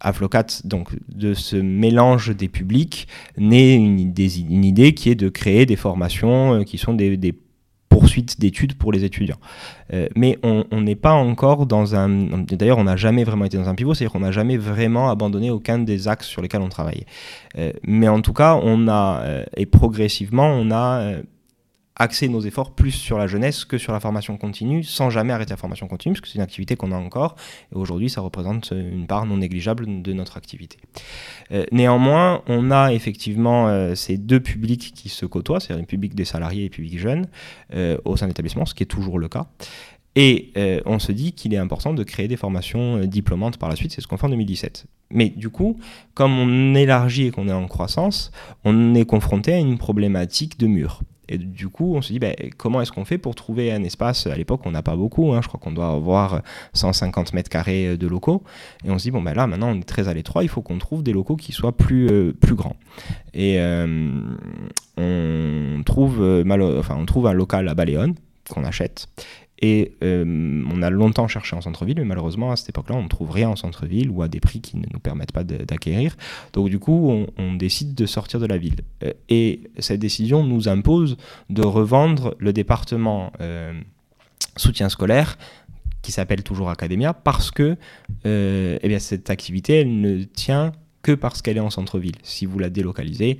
Aflocat, 0.00 0.46
donc 0.64 0.90
de 1.08 1.34
ce 1.34 1.56
mélange 1.56 2.36
des 2.36 2.48
publics, 2.48 3.08
naît 3.36 3.74
une, 3.74 3.98
une, 3.98 4.64
idée 4.64 4.94
qui 4.94 5.10
est 5.10 5.14
de 5.16 5.28
créer 5.28 5.66
des 5.66 5.76
formations 5.76 6.62
qui 6.64 6.78
sont 6.78 6.94
des, 6.94 7.16
des 7.16 7.34
poursuite 7.94 8.40
d'études 8.40 8.74
pour 8.74 8.90
les 8.90 9.04
étudiants. 9.04 9.38
Euh, 9.92 10.08
mais 10.16 10.36
on 10.42 10.80
n'est 10.80 10.96
pas 10.96 11.12
encore 11.12 11.66
dans 11.66 11.94
un... 11.94 12.08
D'ailleurs, 12.60 12.78
on 12.78 12.84
n'a 12.84 12.96
jamais 12.96 13.22
vraiment 13.22 13.44
été 13.44 13.56
dans 13.56 13.68
un 13.68 13.76
pivot, 13.76 13.94
c'est-à-dire 13.94 14.12
qu'on 14.12 14.26
n'a 14.28 14.32
jamais 14.32 14.56
vraiment 14.56 15.10
abandonné 15.10 15.50
aucun 15.50 15.78
des 15.78 16.08
axes 16.08 16.26
sur 16.26 16.42
lesquels 16.42 16.62
on 16.62 16.68
travaillait. 16.68 17.06
Euh, 17.56 17.72
mais 17.84 18.08
en 18.08 18.20
tout 18.20 18.32
cas, 18.32 18.58
on 18.60 18.88
a, 18.88 19.20
euh, 19.22 19.44
et 19.56 19.66
progressivement, 19.66 20.48
on 20.48 20.72
a 20.72 21.18
axer 21.96 22.28
nos 22.28 22.40
efforts 22.40 22.72
plus 22.72 22.90
sur 22.90 23.18
la 23.18 23.26
jeunesse 23.26 23.64
que 23.64 23.78
sur 23.78 23.92
la 23.92 24.00
formation 24.00 24.36
continue, 24.36 24.82
sans 24.82 25.10
jamais 25.10 25.32
arrêter 25.32 25.50
la 25.50 25.56
formation 25.56 25.86
continue, 25.86 26.14
parce 26.14 26.22
que 26.22 26.28
c'est 26.28 26.36
une 26.36 26.42
activité 26.42 26.76
qu'on 26.76 26.92
a 26.92 26.96
encore, 26.96 27.36
et 27.72 27.76
aujourd'hui 27.76 28.10
ça 28.10 28.20
représente 28.20 28.72
une 28.72 29.06
part 29.06 29.26
non 29.26 29.36
négligeable 29.36 30.02
de 30.02 30.12
notre 30.12 30.36
activité. 30.36 30.78
Euh, 31.52 31.64
néanmoins, 31.70 32.42
on 32.48 32.70
a 32.70 32.92
effectivement 32.92 33.68
euh, 33.68 33.94
ces 33.94 34.18
deux 34.18 34.40
publics 34.40 34.92
qui 34.94 35.08
se 35.08 35.24
côtoient, 35.26 35.60
c'est-à-dire 35.60 35.82
le 35.82 35.86
public 35.86 36.14
des 36.14 36.24
salariés 36.24 36.62
et 36.62 36.64
le 36.64 36.70
public 36.70 36.98
jeune, 36.98 37.28
euh, 37.74 37.96
au 38.04 38.16
sein 38.16 38.26
de 38.26 38.30
l'établissement, 38.30 38.66
ce 38.66 38.74
qui 38.74 38.82
est 38.82 38.86
toujours 38.86 39.18
le 39.18 39.28
cas. 39.28 39.46
Et 40.16 40.52
on 40.86 41.00
se 41.00 41.10
dit 41.10 41.32
qu'il 41.32 41.54
est 41.54 41.58
important 41.58 41.92
de 41.92 42.04
créer 42.04 42.28
des 42.28 42.36
formations 42.36 43.04
diplômantes 43.04 43.56
par 43.56 43.68
la 43.68 43.74
suite, 43.74 43.90
c'est 43.90 44.00
ce 44.00 44.06
qu'on 44.06 44.16
fait 44.16 44.26
en 44.26 44.30
2017. 44.30 44.86
Mais 45.10 45.28
du 45.28 45.48
coup, 45.48 45.80
comme 46.14 46.38
on 46.38 46.76
élargit 46.76 47.26
et 47.26 47.30
qu'on 47.32 47.48
est 47.48 47.52
en 47.52 47.66
croissance, 47.66 48.30
on 48.62 48.94
est 48.94 49.06
confronté 49.06 49.52
à 49.52 49.58
une 49.58 49.76
problématique 49.76 50.56
de 50.56 50.68
mur. 50.68 51.00
Et 51.28 51.38
du 51.38 51.68
coup, 51.68 51.94
on 51.94 52.02
se 52.02 52.12
dit, 52.12 52.18
ben, 52.18 52.34
comment 52.56 52.80
est-ce 52.80 52.92
qu'on 52.92 53.04
fait 53.04 53.18
pour 53.18 53.34
trouver 53.34 53.72
un 53.72 53.82
espace? 53.82 54.26
À 54.26 54.36
l'époque, 54.36 54.60
on 54.64 54.70
n'a 54.70 54.82
pas 54.82 54.96
beaucoup, 54.96 55.32
hein, 55.32 55.40
je 55.42 55.48
crois 55.48 55.60
qu'on 55.60 55.72
doit 55.72 55.90
avoir 55.90 56.42
150 56.72 57.32
mètres 57.32 57.50
carrés 57.50 57.96
de 57.96 58.06
locaux. 58.06 58.42
Et 58.84 58.90
on 58.90 58.98
se 58.98 59.04
dit, 59.04 59.10
bon, 59.10 59.22
ben 59.22 59.34
là, 59.34 59.46
maintenant, 59.46 59.70
on 59.70 59.78
est 59.78 59.84
très 59.84 60.08
à 60.08 60.14
l'étroit, 60.14 60.42
il 60.42 60.48
faut 60.48 60.62
qu'on 60.62 60.78
trouve 60.78 61.02
des 61.02 61.12
locaux 61.12 61.36
qui 61.36 61.52
soient 61.52 61.76
plus, 61.76 62.08
euh, 62.08 62.32
plus 62.32 62.54
grands. 62.54 62.76
Et 63.32 63.58
euh, 63.58 64.10
on, 64.96 65.82
trouve, 65.84 66.22
euh, 66.22 66.78
enfin, 66.78 66.96
on 66.98 67.06
trouve 67.06 67.26
un 67.26 67.32
local 67.32 67.68
à 67.68 67.74
Baléone 67.74 68.14
qu'on 68.48 68.64
achète. 68.64 69.08
Et 69.60 69.92
on 70.02 70.82
a 70.82 70.90
longtemps 70.90 71.28
cherché 71.28 71.56
en 71.56 71.60
centre-ville, 71.60 71.96
mais 71.98 72.04
malheureusement, 72.04 72.52
à 72.52 72.56
cette 72.56 72.68
époque-là, 72.68 72.96
on 72.96 73.04
ne 73.04 73.08
trouve 73.08 73.30
rien 73.30 73.48
en 73.48 73.56
centre-ville 73.56 74.10
ou 74.10 74.22
à 74.22 74.28
des 74.28 74.40
prix 74.40 74.60
qui 74.60 74.76
ne 74.76 74.84
nous 74.92 74.98
permettent 74.98 75.32
pas 75.32 75.44
d'acquérir. 75.44 76.16
Donc, 76.52 76.68
du 76.68 76.78
coup, 76.78 77.26
on, 77.38 77.54
décide 77.54 77.94
de 77.94 78.04
sortir 78.04 78.40
de 78.40 78.46
la 78.46 78.58
ville. 78.58 78.80
et 79.28 79.60
cette 79.78 80.00
décision 80.00 80.44
nous 80.44 80.68
impose 80.68 81.16
de 81.50 81.62
revendre 81.62 82.34
le 82.38 82.52
département 82.52 83.32
soutien 84.56 84.88
scolaire 84.88 85.38
qui 86.04 86.12
s'appelle 86.12 86.42
toujours 86.42 86.70
Academia 86.70 87.14
parce 87.14 87.50
que 87.50 87.76
euh, 88.26 88.78
eh 88.80 88.88
bien, 88.88 88.98
cette 88.98 89.30
activité 89.30 89.80
elle 89.80 90.00
ne 90.00 90.22
tient 90.22 90.72
que 91.02 91.12
parce 91.12 91.42
qu'elle 91.42 91.56
est 91.56 91.60
en 91.60 91.70
centre-ville. 91.70 92.16
Si 92.22 92.46
vous 92.46 92.58
la 92.58 92.70
délocalisez, 92.70 93.38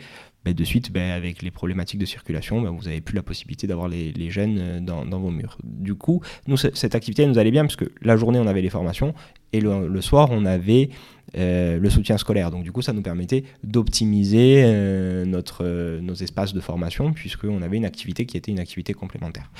de 0.52 0.64
suite, 0.64 0.92
ben, 0.92 1.12
avec 1.12 1.40
les 1.40 1.50
problématiques 1.50 1.98
de 1.98 2.04
circulation, 2.04 2.60
ben, 2.60 2.70
vous 2.70 2.84
n'avez 2.84 3.00
plus 3.00 3.14
la 3.14 3.22
possibilité 3.22 3.66
d'avoir 3.66 3.88
les, 3.88 4.12
les, 4.12 4.30
jeunes 4.30 4.58
euh, 4.60 4.80
dans, 4.80 5.18
vos 5.18 5.30
murs. 5.30 5.56
Du 5.64 5.94
coup, 5.94 6.20
nous, 6.46 6.58
cette 6.58 6.94
activité 6.94 7.26
nous 7.26 7.38
allait 7.38 7.50
bien 7.50 7.62
parce 7.62 7.76
que 7.76 7.86
la 8.02 8.16
journée, 8.16 8.38
on 8.38 8.46
avait 8.46 8.60
les 8.60 8.68
formations 8.68 9.14
et 9.54 9.60
le, 9.60 10.00
soir, 10.00 10.28
on 10.32 10.44
avait 10.44 10.90
euh, 11.38 11.78
le 11.78 11.88
soutien 11.88 12.18
scolaire. 12.18 12.50
Donc 12.50 12.64
du 12.64 12.72
coup, 12.72 12.82
ça 12.82 12.92
nous 12.92 13.02
permettait 13.02 13.44
d'optimiser 13.62 14.62
euh, 14.64 15.24
nos 15.24 16.14
espaces 16.14 16.52
de 16.52 16.60
formation 16.60 17.12
puisqu'on 17.12 17.62
avait 17.62 17.76
une 17.76 17.84
activité 17.84 18.26
qui 18.26 18.36
était 18.36 18.50
une 18.50 18.58
activité 18.58 18.92
complémentaire. 18.92 19.50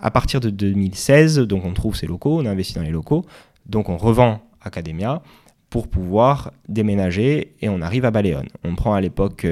À 0.00 0.10
partir 0.10 0.40
de 0.40 0.50
2016, 0.50 1.38
donc 1.40 1.64
on 1.64 1.72
trouve 1.72 1.96
ces 1.96 2.06
locaux, 2.06 2.40
on 2.40 2.44
investit 2.44 2.74
dans 2.74 2.82
les 2.82 2.90
locaux, 2.90 3.24
donc 3.66 3.88
on 3.88 3.96
revend 3.96 4.42
Academia 4.60 5.22
pour 5.70 5.88
pouvoir 5.88 6.52
déménager 6.68 7.54
et 7.60 7.68
on 7.68 7.80
arrive 7.82 8.04
à 8.04 8.10
Baléone. 8.10 8.48
On 8.64 8.74
prend 8.74 8.94
à 8.94 9.00
l'époque 9.00 9.46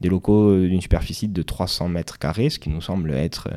des 0.00 0.08
locaux 0.08 0.58
d'une 0.58 0.80
superficie 0.80 1.28
de 1.28 1.42
300 1.42 1.88
mètres 1.88 2.18
carrés, 2.18 2.50
ce 2.50 2.58
qui 2.58 2.70
nous 2.70 2.80
semble 2.80 3.12
être 3.12 3.48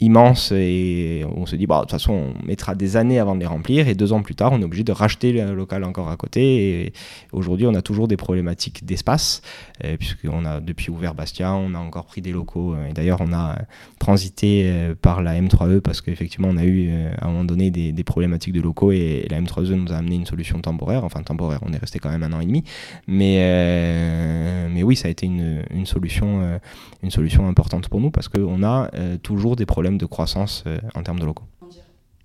immense 0.00 0.52
et 0.52 1.24
on 1.34 1.44
se 1.44 1.56
dit 1.56 1.66
bah, 1.66 1.78
de 1.78 1.80
toute 1.82 1.90
façon 1.90 2.12
on 2.12 2.46
mettra 2.46 2.76
des 2.76 2.96
années 2.96 3.18
avant 3.18 3.34
de 3.34 3.40
les 3.40 3.46
remplir 3.46 3.88
et 3.88 3.94
deux 3.94 4.12
ans 4.12 4.22
plus 4.22 4.36
tard 4.36 4.52
on 4.52 4.60
est 4.60 4.64
obligé 4.64 4.84
de 4.84 4.92
racheter 4.92 5.32
le 5.32 5.54
local 5.54 5.82
encore 5.82 6.08
à 6.08 6.16
côté 6.16 6.84
et 6.84 6.92
aujourd'hui 7.32 7.66
on 7.66 7.74
a 7.74 7.82
toujours 7.82 8.06
des 8.06 8.16
problématiques 8.16 8.84
d'espace 8.84 9.42
euh, 9.84 9.96
puisqu'on 9.96 10.44
a 10.44 10.60
depuis 10.60 10.90
ouvert 10.90 11.14
Bastia 11.14 11.52
on 11.52 11.74
a 11.74 11.78
encore 11.78 12.04
pris 12.04 12.22
des 12.22 12.30
locaux 12.30 12.74
euh, 12.74 12.86
et 12.88 12.92
d'ailleurs 12.92 13.20
on 13.20 13.32
a 13.32 13.58
transité 13.98 14.66
euh, 14.66 14.94
par 14.94 15.20
la 15.20 15.40
M3E 15.40 15.80
parce 15.80 16.00
qu'effectivement 16.00 16.48
on 16.48 16.58
a 16.58 16.64
eu 16.64 16.90
à 17.20 17.26
un 17.26 17.30
moment 17.30 17.44
donné 17.44 17.70
des, 17.72 18.04
problématiques 18.04 18.54
de 18.54 18.60
locaux 18.60 18.92
et, 18.92 19.26
la 19.28 19.40
M3E 19.40 19.74
nous 19.74 19.92
a 19.92 19.96
amené 19.96 20.14
une 20.14 20.26
solution 20.26 20.60
temporaire. 20.60 21.04
Enfin 21.04 21.22
temporaire 21.22 21.60
on 21.66 21.72
est 21.72 21.78
resté 21.78 21.98
quand 21.98 22.08
même 22.08 22.22
un 22.22 22.32
an 22.32 22.40
et 22.40 22.46
demi. 22.46 22.62
Mais, 23.08 24.68
mais 24.70 24.82
oui 24.82 24.94
ça 24.94 25.08
a 25.08 25.10
été 25.10 25.26
une, 25.26 25.64
une 25.70 25.86
solution, 25.86 26.58
une 27.02 27.10
solution 27.10 27.48
importante 27.48 27.88
pour 27.88 28.00
nous 28.00 28.10
parce 28.10 28.28
qu'on 28.28 28.62
a 28.62 28.90
toujours 29.22 29.56
des 29.56 29.66
problèmes 29.66 29.87
de 29.96 30.06
croissance 30.06 30.64
euh, 30.66 30.78
en 30.94 31.02
termes 31.02 31.20
de 31.20 31.24
locaux. 31.24 31.44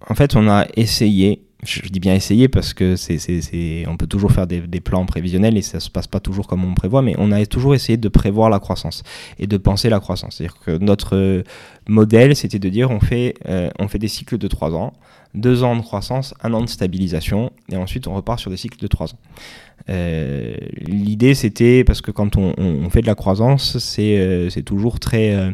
En 0.10 0.16
fait, 0.16 0.36
on 0.36 0.50
a 0.50 0.66
essayé, 0.76 1.44
je, 1.64 1.82
dis 1.84 2.02
bien 2.02 2.14
essayé 2.14 2.50
parce 2.50 2.74
que 2.74 2.98
c'est, 2.98 3.86
on 3.88 3.96
peut 3.96 4.08
toujours 4.08 4.32
faire 4.32 4.48
des, 4.48 4.62
plans 4.82 5.06
prévisionnels 5.06 5.58
et 5.58 5.62
ça 5.62 5.80
se 5.80 5.90
passe 5.90 6.08
pas 6.08 6.20
toujours 6.20 6.48
comme 6.48 6.66
on 6.66 6.74
prévoit, 6.74 7.02
mais 7.02 7.16
on 7.18 7.32
a 7.32 7.46
toujours 7.46 7.74
essayé 7.74 7.96
de 7.96 8.10
prévoir 8.10 8.50
la 8.50 8.60
croissance 8.60 9.04
et 9.40 9.48
de 9.48 9.58
penser 9.58 9.90
la 9.90 10.02
croissance. 10.02 10.36
C'est-à-dire 10.36 10.60
que 10.60 10.78
notre 10.78 11.44
modèle, 11.88 12.36
c'était 12.36 12.60
de 12.60 12.68
dire 12.68 12.92
on 12.92 13.00
fait, 13.00 13.36
euh, 13.48 13.70
on 13.80 13.88
fait 13.88 14.00
des 14.00 14.10
cycles 14.10 14.38
de 14.38 14.48
3 14.50 14.76
ans, 14.76 14.94
2 15.36 15.64
ans 15.64 15.78
de 15.78 15.82
croissance, 15.82 16.34
un 16.44 16.54
an 16.54 16.62
de 16.62 16.70
stabilisation, 16.70 17.54
et 17.72 17.78
ensuite 17.78 18.08
on 18.08 18.14
repart 18.14 18.40
sur 18.40 18.52
des 18.52 18.58
cycles 18.58 18.80
de 18.80 18.88
3 18.88 19.14
ans. 19.14 19.20
Euh, 19.90 20.56
l'idée, 20.82 21.34
c'était, 21.34 21.86
parce 21.86 22.02
que 22.02 22.12
quand 22.12 22.36
on, 22.36 22.90
fait 22.90 23.02
de 23.02 23.08
la 23.08 23.16
croissance, 23.16 23.78
c'est, 23.78 24.50
c'est 24.50 24.64
toujours 24.64 25.00
très 25.00 25.54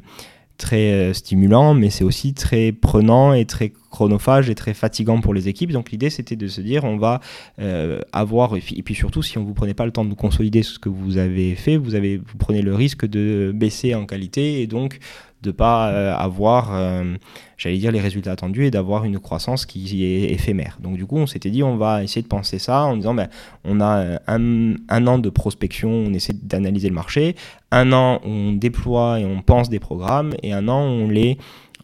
très 0.59 0.91
euh, 0.91 1.13
stimulant, 1.13 1.73
mais 1.73 1.89
c'est 1.89 2.03
aussi 2.03 2.33
très 2.33 2.71
prenant 2.71 3.33
et 3.33 3.45
très 3.45 3.71
chronophage 3.89 4.49
et 4.49 4.55
très 4.55 4.75
fatigant 4.75 5.21
pour 5.21 5.33
les 5.33 5.47
équipes. 5.47 5.71
Donc 5.71 5.89
l'idée 5.89 6.11
c'était 6.11 6.35
de 6.35 6.47
se 6.47 6.61
dire 6.61 6.83
on 6.83 6.97
va 6.97 7.21
euh, 7.59 8.01
avoir 8.11 8.55
et 8.55 8.61
puis, 8.61 8.93
surtout 8.93 9.23
si 9.23 9.37
on 9.37 9.43
vous 9.43 9.53
prenez 9.53 9.73
pas 9.73 9.85
le 9.85 9.91
temps 9.91 10.05
de 10.05 10.13
consolider 10.13 10.61
ce 10.61 10.77
que 10.77 10.89
vous 10.89 11.17
avez 11.17 11.55
fait, 11.55 11.77
vous 11.77 11.95
avez 11.95 12.17
vous 12.17 12.37
prenez 12.37 12.61
le 12.61 12.75
risque 12.75 13.07
de 13.07 13.51
baisser 13.55 13.95
en 13.95 14.05
qualité 14.05 14.61
et 14.61 14.67
donc 14.67 14.99
de 15.41 15.51
pas 15.51 15.89
euh, 15.89 16.13
avoir, 16.15 16.75
euh, 16.75 17.15
j'allais 17.58 17.77
dire, 17.77 17.91
les 17.91 18.00
résultats 18.00 18.31
attendus 18.31 18.65
et 18.65 18.72
d'avoir 18.72 19.05
une 19.05 19.19
croissance 19.19 19.65
qui 19.65 20.03
est 20.03 20.31
éphémère. 20.31 20.77
Donc 20.81 20.98
du 20.98 21.05
coup, 21.05 21.17
on 21.17 21.27
s'était 21.27 21.50
dit, 21.50 21.63
on 21.63 21.77
va 21.77 22.03
essayer 22.03 22.22
de 22.22 22.27
penser 22.27 22.60
ça 22.60 22.84
en 22.84 22.98
disant, 22.98 23.13
ben, 23.13 23.29
on 23.63 23.79
a 23.79 24.19
un, 24.27 24.74
un 24.89 25.08
an 25.08 25.17
de 25.17 25.29
prospection, 25.29 25.89
on 25.89 26.13
essaie 26.13 26.34
d'analyser 26.34 26.89
le 26.89 26.96
marché, 26.96 27.36
un 27.72 27.93
an 27.93 28.19
on 28.24 28.51
déploie 28.51 29.19
et 29.19 29.25
on 29.25 29.41
pense 29.41 29.69
des 29.69 29.79
programmes, 29.79 30.34
et 30.43 30.53
un 30.53 30.67
an 30.67 31.08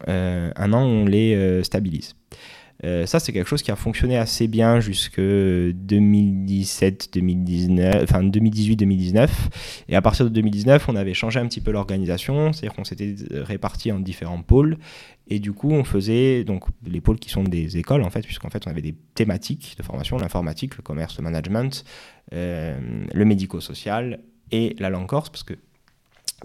euh, 0.07 0.51
un 0.55 0.73
an 0.73 0.83
on 0.83 1.05
les 1.05 1.61
stabilise. 1.63 2.15
Euh, 2.85 3.05
ça, 3.05 3.19
c'est 3.19 3.33
quelque 3.33 3.47
chose 3.47 3.63
qui 3.63 3.71
a 3.71 3.75
fonctionné 3.75 4.17
assez 4.17 4.47
bien 4.47 4.79
jusque 4.79 5.19
2017, 5.19 7.09
2019, 7.13 8.03
enfin 8.03 8.23
2018-2019. 8.23 9.29
Et 9.89 9.95
à 9.95 10.01
partir 10.01 10.25
de 10.25 10.29
2019, 10.29 10.87
on 10.89 10.95
avait 10.95 11.13
changé 11.13 11.39
un 11.39 11.47
petit 11.47 11.61
peu 11.61 11.71
l'organisation, 11.71 12.53
c'est-à-dire 12.53 12.75
qu'on 12.75 12.83
s'était 12.83 13.15
réparti 13.31 13.91
en 13.91 13.99
différents 13.99 14.41
pôles. 14.41 14.77
Et 15.27 15.39
du 15.39 15.53
coup, 15.53 15.71
on 15.71 15.83
faisait 15.83 16.43
donc 16.43 16.65
les 16.85 17.01
pôles 17.01 17.17
qui 17.17 17.29
sont 17.29 17.43
des 17.43 17.77
écoles 17.77 18.03
en 18.03 18.09
fait, 18.11 18.21
puisqu'en 18.21 18.49
fait, 18.49 18.67
on 18.67 18.69
avait 18.69 18.83
des 18.83 18.95
thématiques 19.15 19.75
de 19.77 19.83
formation, 19.83 20.17
l'informatique, 20.17 20.77
le 20.77 20.83
commerce, 20.83 21.17
le 21.17 21.23
management, 21.23 21.83
euh, 22.33 22.79
le 23.11 23.25
médico-social 23.25 24.19
et 24.51 24.75
la 24.77 24.91
langue 24.91 25.07
corse, 25.07 25.29
parce 25.29 25.43
que 25.43 25.55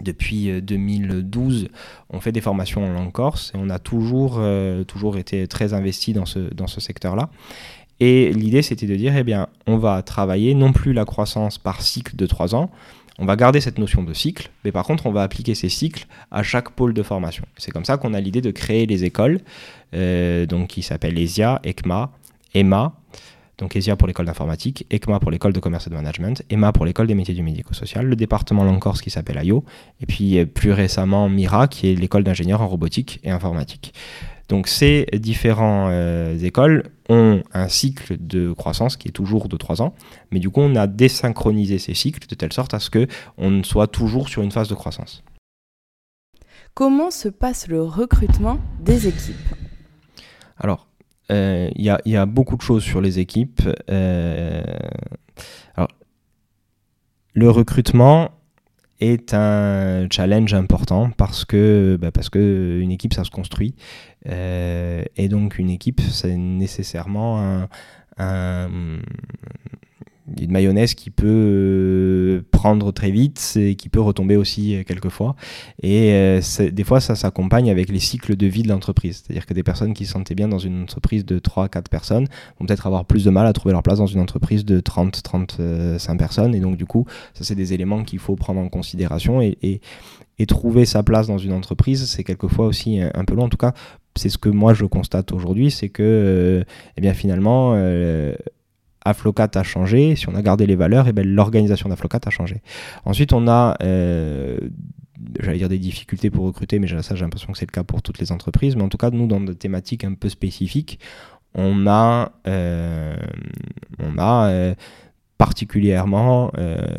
depuis 0.00 0.62
2012, 0.62 1.64
euh, 1.64 1.68
on 2.11 2.20
fait 2.20 2.32
des 2.32 2.40
formations 2.40 2.85
en 2.85 2.92
langue 2.92 3.12
corse 3.12 3.52
et 3.54 3.59
on 3.59 3.68
a 3.70 3.78
toujours, 3.78 4.37
euh, 4.38 4.85
toujours 4.85 5.16
été 5.16 5.47
très 5.47 5.75
investi 5.75 6.12
dans 6.12 6.26
ce, 6.26 6.38
dans 6.38 6.66
ce 6.66 6.80
secteur-là. 6.80 7.28
Et 7.99 8.32
l'idée, 8.32 8.62
c'était 8.62 8.87
de 8.87 8.97
dire, 8.97 9.14
eh 9.16 9.25
bien, 9.25 9.49
on 9.66 9.76
va 9.76 10.02
travailler 10.02 10.54
non 10.54 10.73
plus 10.73 10.92
la 10.92 11.04
croissance 11.04 11.59
par 11.59 11.82
cycle 11.82 12.16
de 12.16 12.26
3 12.26 12.54
ans, 12.54 12.70
on 13.18 13.26
va 13.26 13.37
garder 13.37 13.61
cette 13.61 13.78
notion 13.78 14.02
de 14.02 14.14
cycle, 14.14 14.50
mais 14.64 14.73
par 14.73 14.87
contre, 14.87 15.04
on 15.04 15.12
va 15.12 15.23
appliquer 15.23 15.54
ces 15.54 15.68
cycles 15.68 16.06
à 16.30 16.42
chaque 16.42 16.70
pôle 16.70 16.94
de 16.94 17.02
formation. 17.02 17.44
C'est 17.59 17.70
comme 17.70 17.85
ça 17.85 17.99
qu'on 17.99 18.14
a 18.14 18.20
l'idée 18.20 18.40
de 18.40 18.50
créer 18.50 18.87
les 18.87 19.04
écoles, 19.04 19.40
euh, 19.92 20.47
donc 20.47 20.68
qui 20.68 20.82
s'appellent 20.82 21.18
ESIA, 21.18 21.61
ECMA, 21.62 22.11
EMA, 22.54 22.94
donc 23.61 23.76
ESIA 23.76 23.95
pour 23.95 24.09
l'école 24.09 24.26
d'informatique, 24.26 24.87
ECMA 24.90 25.21
pour 25.21 25.31
l'école 25.31 25.52
de 25.52 25.61
commerce 25.61 25.87
et 25.87 25.90
de 25.90 25.95
management, 25.95 26.43
EMA 26.50 26.73
pour 26.73 26.87
l'école 26.87 27.07
des 27.07 27.14
métiers 27.14 27.35
du 27.35 27.43
médico-social, 27.43 28.07
le 28.07 28.17
département 28.17 28.64
Lancorse 28.64 29.02
qui 29.02 29.11
s'appelle 29.11 29.37
AYO, 29.37 29.64
et 30.00 30.07
puis 30.07 30.38
euh, 30.38 30.47
plus 30.47 30.73
récemment 30.73 31.29
MIRA 31.29 31.69
qui 31.69 31.93
est 31.93 31.95
l'école 31.95 32.25
d'ingénieurs 32.25 32.62
en 32.62 32.69
robotique 32.69 33.21
et 33.23 33.31
informatique. 33.31 33.93
Donc 34.49 34.67
ces 34.67 35.07
différentes 35.12 35.90
euh, 35.93 36.38
écoles 36.38 36.90
ont 37.09 37.43
un 37.52 37.69
cycle 37.69 38.17
de 38.19 38.52
croissance 38.52 38.97
qui 38.97 39.09
est 39.09 39.12
toujours 39.12 39.49
de 39.49 39.57
3 39.57 39.83
ans, 39.83 39.95
mais 40.33 40.40
du 40.40 40.49
coup 40.49 40.62
on 40.62 40.75
a 40.75 40.87
désynchronisé 40.87 41.79
ces 41.79 41.95
cycles 41.95 42.26
de 42.26 42.35
telle 42.35 42.52
sorte 42.52 42.73
à 42.73 42.81
ce 42.81 42.88
qu'on 42.90 43.62
soit 43.62 43.87
toujours 43.87 44.31
sur 44.31 44.43
une 44.43 44.50
phase 44.50 44.69
de 44.69 44.75
croissance. 44.75 45.23
Comment 46.73 47.11
se 47.11 47.29
passe 47.29 47.69
le 47.69 47.83
recrutement 47.83 48.59
des 48.81 49.07
équipes? 49.07 49.37
Alors, 50.57 50.89
il 51.30 51.37
euh, 51.37 51.96
y, 52.04 52.16
a, 52.16 52.26
beaucoup 52.26 52.56
de 52.56 52.62
choses 52.62 52.82
sur 52.82 53.00
les 53.00 53.20
équipes. 53.20 53.62
Euh, 53.88 54.62
le 57.34 57.49
recrutement 57.49 58.32
est 58.99 59.32
un 59.32 60.08
challenge 60.10 60.52
important 60.54 61.10
parce 61.16 61.44
que, 61.44 61.96
bah, 62.00 62.10
parce 62.10 62.30
que 62.30 62.80
une 62.82 62.90
équipe, 62.90 63.14
ça 63.14 63.22
se 63.22 63.30
construit. 63.30 63.76
Euh, 64.26 65.04
et 65.16 65.28
donc, 65.28 65.58
une 65.58 65.70
équipe, 65.70 66.00
c'est 66.00 66.37
nécessairement 66.37 67.66
un, 68.18 68.68
une 70.38 70.50
mayonnaise 70.50 70.94
qui 70.94 71.10
peut 71.10 71.26
euh, 71.26 72.42
prendre 72.50 72.92
très 72.92 73.10
vite 73.10 73.54
et 73.56 73.75
qui 73.75 73.88
peut 73.88 74.00
retomber 74.00 74.37
aussi 74.37 74.76
euh, 74.76 74.84
quelquefois. 74.84 75.34
Et 75.82 76.12
euh, 76.12 76.40
des 76.70 76.84
fois, 76.84 77.00
ça 77.00 77.14
s'accompagne 77.14 77.70
avec 77.70 77.88
les 77.88 77.99
cycles 77.99 78.37
de 78.37 78.46
vie 78.46 78.62
de 78.62 78.68
l'entreprise. 78.68 79.22
C'est-à-dire 79.25 79.46
que 79.46 79.54
des 79.54 79.62
personnes 79.62 79.94
qui 79.94 80.06
se 80.06 80.12
sentaient 80.12 80.34
bien 80.34 80.49
dans 80.49 80.58
une 80.58 80.82
entreprise 80.82 81.25
de 81.25 81.38
3-4 81.38 81.88
personnes 81.88 82.26
vont 82.58 82.66
peut-être 82.66 82.87
avoir 82.87 83.04
plus 83.04 83.25
de 83.25 83.30
mal 83.30 83.46
à 83.46 83.52
trouver 83.52 83.72
leur 83.72 83.82
place 83.82 83.99
dans 83.99 84.06
une 84.06 84.20
entreprise 84.20 84.64
de 84.64 84.80
30-35 84.80 86.16
personnes. 86.16 86.54
Et 86.54 86.60
donc, 86.60 86.76
du 86.76 86.87
coup, 86.87 87.06
ça, 87.34 87.44
c'est 87.44 87.54
des 87.54 87.72
éléments 87.72 88.02
qu'il 88.04 88.18
faut 88.18 88.37
prendre 88.37 88.60
en 88.60 88.68
considération. 88.68 89.40
Et, 89.40 89.56
et, 89.62 89.80
trouver 90.46 90.87
sa 90.87 91.02
place 91.02 91.26
dans 91.26 91.37
une 91.37 91.52
entreprise, 91.52 92.06
c'est 92.06 92.25
quelquefois 92.25 92.66
aussi 92.66 92.99
un, 92.99 93.25
peu 93.26 93.34
long. 93.34 93.44
En 93.44 93.49
tout 93.50 93.58
cas, 93.58 93.75
c'est 94.16 94.30
ce 94.30 94.38
que 94.38 94.49
moi 94.49 94.72
je 94.72 94.87
constate 94.87 95.32
aujourd'hui, 95.32 95.70
c'est 95.70 95.90
que, 95.90 96.64
eh 96.96 97.00
bien, 97.00 97.12
finalement, 97.12 97.75
Aflocat 99.04 99.50
a 99.54 99.62
changé. 99.62 100.16
Si 100.16 100.28
on 100.28 100.35
a 100.35 100.42
gardé 100.42 100.66
les 100.66 100.76
valeurs, 100.76 101.09
eh 101.09 101.12
ben, 101.12 101.26
l'organisation 101.26 101.88
d'Aflocat 101.88 102.21
a 102.26 102.30
changé. 102.30 102.62
Ensuite, 103.04 103.33
on 103.33 103.49
a, 103.49 103.76
euh, 103.83 104.59
j'allais 105.40 105.59
dire 105.59 105.69
des 105.69 105.78
difficultés 105.78 106.30
pour 106.30 106.45
recruter, 106.45 106.78
mais 106.78 106.88
ça, 107.02 107.14
j'ai 107.14 107.25
l'impression 107.25 107.52
que 107.52 107.59
c'est 107.59 107.66
le 107.66 107.73
cas 107.73 107.85
pour 107.85 108.02
toutes 108.02 108.19
les 108.19 108.33
entreprises. 108.33 108.76
Mais 108.76 108.83
en 108.83 108.88
tout 108.88 108.99
cas, 108.99 109.11
nous, 109.11 109.26
dans 109.26 109.40
des 109.40 109.54
thématiques 109.54 110.04
un 110.04 110.14
peu 110.14 110.28
spécifiques, 110.28 110.99
on 111.54 111.87
a, 111.87 112.33
euh, 112.47 113.16
on 113.99 114.14
euh, 114.19 114.75
particulièrement 115.38 116.52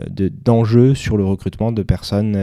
d'enjeux 0.10 0.96
sur 0.96 1.15
le 1.15 1.24
recrutement 1.24 1.72
de 1.72 1.84
personnes 1.84 2.36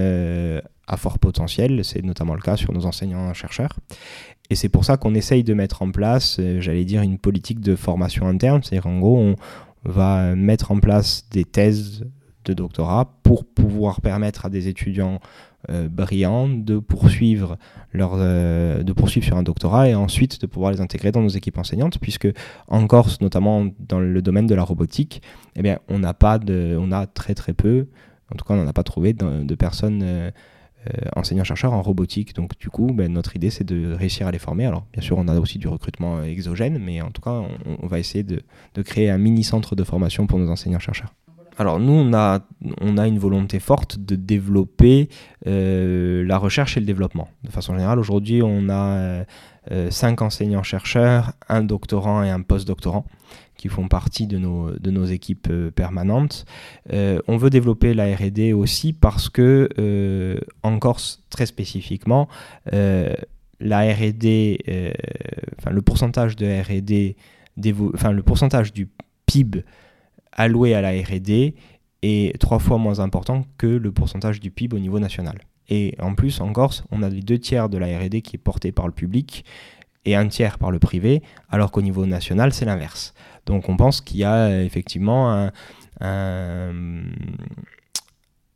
à 0.89 0.97
fort 0.97 1.19
potentiel, 1.19 1.85
c'est 1.85 2.03
notamment 2.03 2.35
le 2.35 2.41
cas 2.41 2.57
sur 2.57 2.73
nos 2.73 2.87
enseignants-chercheurs. 2.87 3.79
Et 4.51 4.55
c'est 4.55 4.69
pour 4.69 4.85
ça 4.85 4.97
qu'on 4.97 5.15
essaye 5.15 5.45
de 5.45 5.55
mettre 5.55 5.83
en 5.83 5.91
place, 5.91 6.39
euh, 6.41 6.61
j'allais 6.61 6.85
dire, 6.85 7.03
une 7.03 7.19
politique 7.19 7.61
de 7.61 7.77
formation 7.77 8.27
interne, 8.27 8.63
c'est-à-dire 8.63 8.87
en 8.87 8.99
gros, 8.99 9.19
on 9.19 9.37
va 9.85 10.35
mettre 10.35 10.73
en 10.73 10.81
place 10.81 11.29
des 11.31 11.45
thèses 11.45 12.05
de 12.45 12.55
doctorat 12.55 13.19
pour 13.23 13.45
pouvoir 13.45 14.01
permettre 14.01 14.47
à 14.47 14.49
des 14.49 14.69
étudiants 14.69 15.21
euh, 15.71 15.89
brillants 15.89 16.49
de 16.49 16.79
poursuivre, 16.79 17.59
leur, 17.93 18.13
euh, 18.15 18.83
de 18.83 18.93
poursuivre 18.93 19.27
sur 19.27 19.37
un 19.37 19.43
doctorat 19.43 19.89
et 19.89 19.95
ensuite 19.95 20.41
de 20.41 20.47
pouvoir 20.47 20.73
les 20.73 20.81
intégrer 20.81 21.13
dans 21.13 21.21
nos 21.21 21.29
équipes 21.29 21.59
enseignantes, 21.59 21.99
puisque 21.99 22.29
en 22.69 22.87
Corse, 22.87 23.21
notamment 23.21 23.67
dans 23.79 24.01
le 24.01 24.23
domaine 24.23 24.47
de 24.47 24.55
la 24.55 24.63
robotique, 24.63 25.21
eh 25.57 25.63
bien, 25.63 25.79
on 25.89 25.99
n'a 25.99 26.15
pas 26.15 26.39
de, 26.39 26.77
on 26.81 26.91
a 26.91 27.07
très 27.07 27.35
très 27.35 27.53
peu, 27.53 27.89
en 28.33 28.37
tout 28.37 28.45
cas 28.45 28.55
on 28.55 28.59
n'en 28.59 28.69
a 28.69 28.73
pas 28.73 28.85
trouvé 28.85 29.13
de, 29.13 29.55
personnes 29.55 30.33
enseignants-chercheurs 31.17 31.73
en 31.73 31.83
robotique. 31.83 32.35
Donc 32.35 32.59
du 32.59 32.71
coup, 32.71 32.89
ben, 32.93 33.13
notre 33.13 33.37
idée 33.37 33.51
c'est 33.51 33.65
de 33.65 33.93
réussir 33.93 34.27
à 34.27 34.31
les 34.31 34.39
former. 34.39 34.67
Alors 34.67 34.87
bien 34.93 35.03
sûr, 35.03 35.19
on 35.19 35.29
a 35.29 35.39
aussi 35.39 35.59
du 35.59 35.69
recrutement 35.69 36.23
exogène, 36.23 36.79
mais 36.79 37.01
en 37.01 37.11
tout 37.11 37.23
cas, 37.23 37.43
on, 37.83 37.87
va 37.87 37.99
essayer 37.99 38.25
de, 38.25 38.43
de 38.75 38.83
créer 38.83 39.11
un 39.11 39.19
mini 39.19 39.45
centre 39.45 39.77
de 39.77 39.85
formation 39.85 40.27
pour 40.27 40.39
nos 40.39 40.51
enseignants-chercheurs. 40.51 41.13
Alors 41.59 41.81
nous, 41.81 41.93
on 41.93 42.15
a, 42.15 42.41
on 42.81 42.97
a 42.97 43.09
une 43.09 43.19
volonté 43.19 43.59
forte 43.59 43.99
de 43.99 44.15
développer 44.15 45.09
euh, 45.49 46.25
la 46.25 46.39
recherche 46.39 46.77
et 46.77 46.81
le 46.81 46.87
développement. 46.87 47.29
De 47.43 47.51
façon 47.51 47.73
générale, 47.75 47.99
aujourd'hui, 47.99 48.43
on 48.45 48.69
a 48.69 48.75
euh, 48.75 49.25
euh, 49.25 49.25
cinq 49.91 50.23
enseignants-chercheurs, 50.23 51.33
un 51.49 51.63
doctorant 51.63 52.23
et 52.23 52.31
un 52.31 52.43
post-doctorant 52.43 53.05
qui 53.57 53.69
font 53.69 53.89
partie 53.89 54.27
de 54.27 54.39
nos, 54.39 55.05
équipes 55.05 55.53
permanentes. 55.75 56.45
on 56.91 57.37
veut 57.37 57.51
développer 57.51 57.93
la 57.93 58.15
RD 58.15 58.53
aussi 58.55 58.93
parce 58.93 59.29
que, 59.29 60.39
en 60.63 60.79
Corse 60.79 61.25
très 61.29 61.47
spécifiquement, 61.47 62.29
la 62.73 63.81
RD, 63.81 64.25
le 64.25 65.81
pourcentage 65.81 66.37
de 66.37 66.47
RD, 66.47 67.17
le 67.57 68.21
pourcentage 68.23 68.73
du 68.73 68.89
PIB 69.27 69.65
alloué 70.33 70.75
à 70.75 70.81
la 70.81 70.91
RD 70.91 71.55
est 72.03 72.39
trois 72.39 72.59
fois 72.59 72.79
moins 72.79 73.01
important 73.01 73.45
que 73.59 73.67
le 73.67 73.93
pourcentage 73.93 74.41
du 74.41 74.51
PIB 74.51 74.77
au 74.77 74.79
niveau 74.79 75.01
national. 75.01 75.39
Et 75.69 75.95
en 76.01 76.15
plus, 76.15 76.41
en 76.41 76.53
Corse, 76.53 76.85
on 76.91 77.03
a 77.03 77.09
les 77.09 77.21
deux 77.21 77.39
tiers 77.39 77.69
de 77.69 77.79
la 77.79 77.99
RD 77.99 78.23
qui 78.23 78.37
est 78.37 78.43
portée 78.43 78.73
par 78.73 78.87
le 78.87 78.93
public 78.93 79.45
et 80.05 80.15
un 80.15 80.29
tiers 80.29 80.59
par 80.59 80.71
le 80.71 80.79
privé, 80.79 81.23
alors 81.51 81.71
qu'au 81.71 81.83
niveau 81.83 82.07
national, 82.07 82.53
c'est 82.53 82.65
l'inverse. 82.65 83.15
Donc 83.47 83.69
on 83.69 83.77
pense 83.77 84.01
qu'il 84.01 84.19
y 84.19 84.25
a 84.25 84.63
effectivement 84.63 85.51
un, 86.01 87.03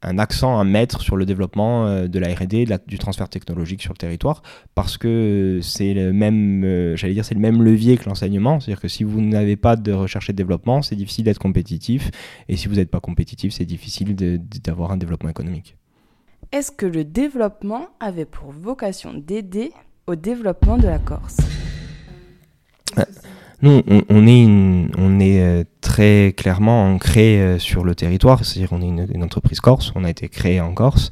un 0.02 0.19
accent 0.19 0.59
à 0.59 0.64
mettre 0.64 1.00
sur 1.00 1.16
le 1.16 1.25
développement 1.25 1.87
euh, 1.87 2.09
de 2.09 2.19
la 2.19 2.35
R&D, 2.35 2.66
du 2.87 2.99
transfert 2.99 3.28
technologique 3.28 3.83
sur 3.83 3.92
le 3.92 3.99
territoire, 3.99 4.42
parce 4.75 4.99
que 4.99 5.61
c'est 5.62 5.95
le 5.95 6.12
même, 6.12 6.64
euh, 6.64 6.97
j'allais 6.97 7.14
dire, 7.14 7.25
c'est 7.25 7.35
le 7.35 7.40
même 7.40 7.62
levier 7.62 7.97
que 7.97 8.09
l'enseignement. 8.09 8.61
C'est-à-dire 8.61 8.81
que 8.81 8.88
si 8.88 9.04
vous 9.04 9.21
n'avez 9.21 9.57
pas 9.57 9.76
de 9.76 9.92
recherche 9.92 10.28
et 10.31 10.33
de 10.33 10.37
développement, 10.37 10.83
c'est 10.83 10.97
difficile 10.97 11.25
d'être 11.25 11.38
compétitif, 11.38 12.11
et 12.49 12.57
si 12.57 12.69
vous 12.69 12.76
n'êtes 12.76 12.90
pas 12.90 13.00
compétitif, 13.00 13.52
c'est 13.52 13.64
difficile 13.64 14.16
d'avoir 14.64 14.92
un 14.92 14.97
développement 14.97 15.31
économique. 15.31 15.76
Est-ce 16.52 16.71
que 16.71 16.85
le 16.85 17.02
développement 17.02 17.88
avait 17.99 18.26
pour 18.26 18.52
vocation 18.52 19.14
d'aider 19.14 19.73
au 20.06 20.16
développement 20.16 20.76
de 20.76 20.87
la 20.87 20.99
Corse? 20.99 21.38
Nous, 23.62 23.82
on, 24.11 24.26
est, 24.26 24.44
on 24.99 25.18
euh, 25.23 25.64
très 25.80 26.35
clairement 26.37 26.92
ancré 26.92 27.40
euh, 27.40 27.59
sur 27.59 27.85
le 27.85 27.94
territoire, 27.94 28.44
c'est-à-dire 28.44 28.68
qu'on 28.68 28.82
est 28.82 29.14
une, 29.14 29.25
entreprise 29.25 29.61
corse, 29.61 29.92
on 29.94 30.04
a 30.04 30.11
été 30.11 30.28
créé 30.28 30.61
en 30.61 30.75
Corse. 30.75 31.11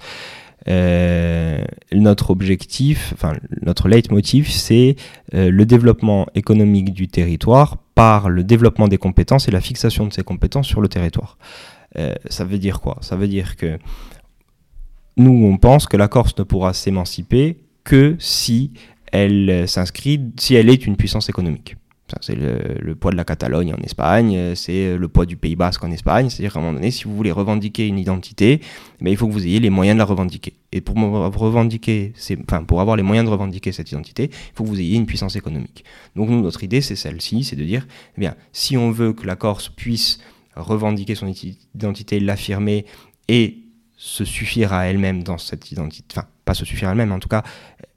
Euh, 0.68 1.64
notre 1.90 2.30
objectif, 2.30 3.14
enfin 3.14 3.32
notre 3.62 3.88
leitmotiv, 3.88 4.50
c'est 4.50 4.96
le 5.32 5.64
développement 5.64 6.26
économique 6.34 6.92
du 6.92 7.08
territoire 7.08 7.78
par 7.94 8.28
le 8.28 8.44
développement 8.44 8.88
des 8.88 8.98
compétences 8.98 9.48
et 9.48 9.52
la 9.52 9.62
fixation 9.62 10.06
de 10.06 10.12
ces 10.12 10.22
compétences 10.22 10.66
sur 10.66 10.82
le 10.82 10.88
territoire. 10.88 11.38
ça 12.28 12.44
veut 12.44 12.58
dire 12.58 12.82
quoi? 12.82 12.98
Ça 13.00 13.16
veut 13.16 13.28
dire 13.28 13.56
que 13.56 13.78
nous, 15.16 15.46
on 15.46 15.56
pense 15.56 15.86
que 15.86 15.96
la 15.96 16.08
Corse 16.08 16.36
ne 16.38 16.44
pourra 16.44 16.72
s'émanciper 16.72 17.58
que 17.84 18.16
si 18.18 18.72
elle 19.12 19.68
s'inscrit, 19.68 20.20
si 20.38 20.54
elle 20.54 20.68
est 20.70 20.86
une 20.86 20.96
puissance 20.96 21.28
économique. 21.28 21.76
C'est 22.20 22.34
le, 22.34 22.94
poids 22.94 23.12
de 23.12 23.16
la 23.16 23.24
Catalogne 23.24 23.72
en 23.72 23.82
Espagne, 23.82 24.54
c'est 24.54 24.96
le 24.96 25.08
poids 25.08 25.26
du 25.26 25.36
Pays 25.36 25.56
Basque 25.56 25.84
en 25.84 25.90
Espagne. 25.90 26.28
C'est-à-dire 26.28 26.52
qu'à 26.52 26.58
un 26.58 26.62
moment 26.62 26.74
donné, 26.74 26.90
si 26.90 27.04
vous 27.04 27.14
voulez 27.14 27.30
revendiquer 27.30 27.86
une 27.86 27.98
identité, 27.98 28.60
eh 29.04 29.10
il 29.10 29.16
faut 29.16 29.28
que 29.28 29.32
vous 29.32 29.46
ayez 29.46 29.60
les 29.60 29.70
moyens 29.70 29.96
de 29.96 29.98
la 30.00 30.04
revendiquer. 30.04 30.54
Et 30.72 30.80
pour 30.80 30.96
revendiquer, 30.96 32.12
enfin, 32.48 32.64
pour 32.64 32.80
avoir 32.80 32.96
les 32.96 33.02
moyens 33.02 33.26
de 33.26 33.30
revendiquer 33.30 33.72
cette 33.72 33.90
identité, 33.90 34.24
il 34.32 34.52
faut 34.54 34.64
que 34.64 34.68
vous 34.68 34.80
ayez 34.80 34.96
une 34.96 35.06
puissance 35.06 35.36
économique. 35.36 35.84
Donc 36.16 36.28
nous, 36.28 36.40
notre 36.40 36.64
idée, 36.64 36.80
c'est 36.80 36.96
celle-ci, 36.96 37.44
c'est 37.44 37.56
de 37.56 37.64
dire, 37.64 37.86
eh 38.16 38.20
bien, 38.20 38.34
si 38.52 38.76
on 38.76 38.90
veut 38.90 39.12
que 39.12 39.26
la 39.26 39.36
Corse 39.36 39.68
puisse 39.68 40.18
revendiquer 40.56 41.14
son 41.14 41.32
identité, 41.74 42.20
l'affirmer 42.20 42.86
et 43.28 43.58
se 44.02 44.24
suffire 44.24 44.72
à 44.72 44.86
elle-même 44.86 45.22
dans 45.22 45.36
cette 45.36 45.70
identité, 45.70 46.06
enfin, 46.10 46.26
pas 46.46 46.54
se 46.54 46.64
suffire 46.64 46.88
à 46.88 46.92
elle-même, 46.92 47.12
en 47.12 47.18
tout 47.18 47.28
cas, 47.28 47.42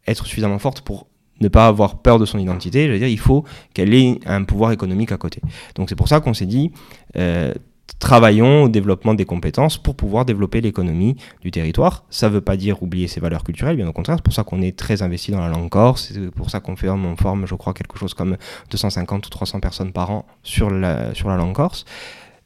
être 0.05 0.25
suffisamment 0.25 0.59
forte 0.59 0.81
pour 0.81 1.07
ne 1.39 1.47
pas 1.47 1.65
avoir 1.65 1.99
peur 1.99 2.19
de 2.19 2.25
son 2.25 2.39
identité, 2.39 2.87
je 2.87 2.91
veux 2.91 2.99
dire, 2.99 3.07
il 3.07 3.17
faut 3.17 3.45
qu'elle 3.73 3.93
ait 3.93 4.19
un 4.25 4.43
pouvoir 4.43 4.73
économique 4.73 5.13
à 5.13 5.17
côté. 5.17 5.39
Donc 5.75 5.87
c'est 5.87 5.95
pour 5.95 6.09
ça 6.09 6.19
qu'on 6.19 6.33
s'est 6.33 6.45
dit, 6.45 6.73
euh, 7.15 7.53
travaillons 7.99 8.63
au 8.63 8.67
développement 8.67 9.13
des 9.13 9.23
compétences 9.23 9.77
pour 9.77 9.95
pouvoir 9.95 10.25
développer 10.25 10.59
l'économie 10.59 11.15
du 11.41 11.51
territoire. 11.51 12.03
Ça 12.09 12.27
ne 12.27 12.33
veut 12.33 12.41
pas 12.41 12.57
dire 12.57 12.83
oublier 12.83 13.07
ses 13.07 13.21
valeurs 13.21 13.45
culturelles, 13.45 13.77
bien 13.77 13.87
au 13.87 13.93
contraire, 13.93 14.17
c'est 14.17 14.25
pour 14.25 14.33
ça 14.33 14.43
qu'on 14.43 14.61
est 14.61 14.77
très 14.77 15.03
investi 15.03 15.31
dans 15.31 15.39
la 15.39 15.47
langue 15.47 15.69
corse, 15.69 16.11
c'est 16.13 16.31
pour 16.31 16.49
ça 16.49 16.59
qu'on 16.59 16.75
fait 16.75 16.89
en 16.89 17.15
forme, 17.15 17.45
je 17.47 17.55
crois, 17.55 17.73
quelque 17.73 17.97
chose 17.97 18.13
comme 18.13 18.35
250 18.71 19.25
ou 19.25 19.29
300 19.29 19.61
personnes 19.61 19.93
par 19.93 20.11
an 20.11 20.25
sur 20.43 20.69
la, 20.69 21.13
sur 21.13 21.29
la 21.29 21.37
langue 21.37 21.55
corse. 21.55 21.85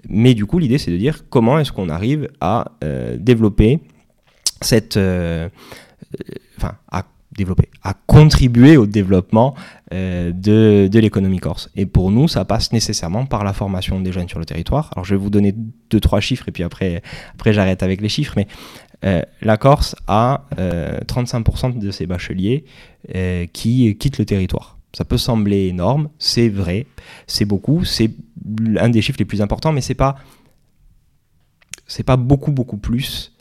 Mais 0.10 0.33
du 0.33 0.45
coup, 0.45 0.60
l'idée, 0.60 0.77
c'est 0.77 0.91
de 0.91 0.97
dire 0.97 1.25
comment 1.29 1.60
est-ce 1.60 1.71
qu'on 1.71 1.89
arrive 1.89 2.29
à 2.39 2.71
euh, 2.83 3.17
développer 3.17 3.79
cette... 4.62 4.97
Euh, 4.97 5.49
enfin, 6.57 6.75
à 6.91 7.05
développer, 7.38 7.69
à 7.83 7.93
contribuer 7.93 8.77
au 8.77 8.86
développement 8.86 9.55
euh, 9.93 10.31
de, 10.31 10.89
de 10.91 10.99
l'économie 10.99 11.39
corse. 11.39 11.69
Et 11.75 11.86
pour 11.86 12.12
nous, 12.12 12.27
ça 12.27 12.43
passe 12.43 12.73
nécessairement 12.73 13.25
par 13.25 13.43
la 13.43 13.53
formation 13.53 14.01
des 14.01 14.12
jeunes 14.12 14.27
sur 14.27 14.39
le 14.39 14.45
territoire. 14.45 14.91
Alors 14.95 15.05
je 15.05 15.15
vais 15.15 15.21
vous 15.21 15.29
donner 15.29 15.53
deux, 15.89 15.99
trois 15.99 16.19
chiffres 16.19 16.49
et 16.49 16.51
puis 16.51 16.63
après, 16.63 17.01
après 17.33 17.53
j'arrête 17.53 17.83
avec 17.83 18.01
les 18.01 18.10
chiffres. 18.10 18.33
Mais 18.36 18.47
euh, 19.05 19.21
la 19.41 19.57
Corse 19.57 19.95
a 20.07 20.45
35% 20.57 20.57
euh, 20.57 21.79
de 21.79 21.91
ses 21.91 22.07
bacheliers 22.07 22.65
qui 23.53 23.95
quittent 23.97 24.17
le 24.17 24.25
territoire. 24.25 24.77
Ça 24.93 25.05
peut 25.05 25.17
sembler 25.17 25.67
énorme, 25.67 26.10
c'est 26.17 26.49
vrai, 26.49 26.88
c'est 27.27 27.45
beaucoup, 27.45 27.86
c'est 27.86 28.10
un 28.77 28.89
des 28.89 29.01
chiffres 29.01 29.19
les 29.19 29.25
plus 29.25 29.41
importants, 29.41 29.71
mais 29.71 29.81
c'est 29.81 29.95
pas 29.95 30.15
c'est 31.86 32.03
pas 32.03 32.17
beaucoup 32.17 32.51
beaucoup 32.51 32.77
plus 32.77 33.38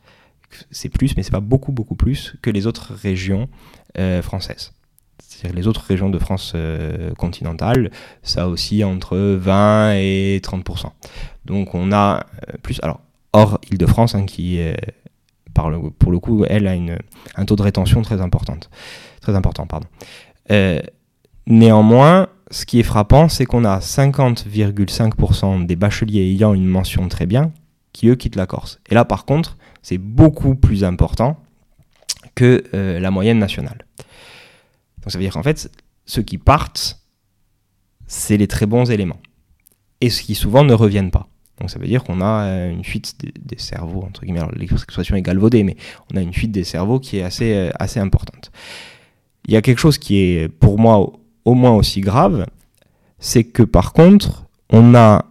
c'est 0.71 0.89
plus, 0.89 1.17
mais 1.17 1.23
c'est 1.23 1.33
pas 1.33 1.41
beaucoup, 1.41 1.73
beaucoup 1.73 1.97
plus 1.97 2.37
que 2.43 2.51
les 2.51 2.67
autres 2.67 2.95
régions 2.95 3.49
euh, 3.99 4.23
françaises. 4.23 4.73
C'est-à-dire 5.19 5.57
les 5.57 5.67
autres 5.67 5.83
régions 5.83 6.11
de 6.11 6.19
France 6.19 6.53
euh, 6.55 7.13
continentale, 7.15 7.91
ça 8.23 8.49
aussi 8.49 8.85
entre 8.85 9.17
20 9.19 9.95
et 9.95 10.41
30%. 10.43 10.91
Donc 11.45 11.75
on 11.75 11.93
a 11.93 12.27
euh, 12.49 12.57
plus, 12.63 12.81
alors 12.83 13.01
hors 13.33 13.59
Île-de-France, 13.71 14.15
hein, 14.15 14.25
qui 14.25 14.61
par 15.53 15.71
le, 15.71 15.91
pour 15.91 16.13
le 16.13 16.19
coup, 16.19 16.45
elle 16.49 16.67
a 16.67 16.75
une, 16.75 16.99
un 17.35 17.45
taux 17.45 17.57
de 17.57 17.63
rétention 17.63 18.03
très, 18.03 18.21
importante, 18.21 18.71
très 19.21 19.35
important. 19.35 19.67
Pardon. 19.67 19.89
néanmoins, 21.47 22.29
ce 22.51 22.65
qui 22.65 22.79
est 22.79 22.85
frappant, 22.85 23.29
c'est 23.29 23.45
qu'on 23.45 23.65
a 23.65 23.81
50,5% 23.81 25.67
des 25.67 25.77
bacheliers 25.77 26.21
ayant 26.21 26.55
une 26.55 26.67
mention 26.67 27.09
très 27.09 27.27
bien 27.27 27.53
qui, 27.93 28.09
eux, 28.09 28.15
quittent 28.15 28.37
la 28.37 28.47
Corse. 28.47 28.79
Et 28.89 28.95
là, 28.95 29.05
par 29.05 29.25
contre, 29.25 29.57
c'est 29.83 29.99
beaucoup 29.99 30.55
plus 30.55 30.85
important 30.85 31.41
que 32.35 32.65
euh, 32.75 33.01
la 33.01 33.11
moyenne 33.11 33.39
nationale. 33.39 33.87
Donc 35.03 35.13
ça 35.13 35.19
veut 35.19 35.25
dire 35.25 35.33
qu'en 35.33 35.43
fait, 35.43 35.71
ceux 36.05 36.23
qui 36.23 36.39
partent, 36.39 37.01
c'est 38.07 38.37
les 38.37 38.47
très 38.47 38.67
bons 38.67 38.91
éléments. 38.91 39.19
Et 40.01 40.11
ceux 40.11 40.23
qui 40.23 40.35
souvent 40.35 40.63
ne 40.63 40.75
reviennent 40.75 41.11
pas. 41.11 41.29
Donc 41.59 41.71
ça 41.71 41.79
veut 41.79 41.87
dire 41.87 42.05
qu'on 42.05 42.21
a 42.21 42.45
euh, 42.45 42.71
une 42.71 42.85
fuite 42.85 43.17
des, 43.19 43.59
cerveaux, 43.59 44.03
entre 44.03 44.25
guillemets, 44.25 44.43
l'expression 44.55 45.17
est 45.17 45.23
galvaudée, 45.23 45.65
mais 45.65 45.77
on 46.13 46.17
a 46.17 46.21
une 46.21 46.35
fuite 46.35 46.53
des 46.53 46.65
cerveaux 46.65 47.01
qui 47.01 47.19
est 47.19 47.23
assez, 47.23 47.55
euh, 47.55 47.71
assez 47.81 47.99
importante. 47.99 48.53
Il 49.47 49.55
y 49.55 49.57
a 49.57 49.63
quelque 49.63 49.79
chose 49.79 49.97
qui 49.97 50.19
est 50.19 50.49
pour 50.49 50.79
moi 50.79 51.13
au 51.47 51.55
moins 51.55 51.73
aussi 51.73 52.03
grave, 52.03 52.45
c'est 53.19 53.45
que 53.45 53.63
par 53.63 53.95
contre, 53.95 54.45
on 54.69 54.95
a 54.95 55.25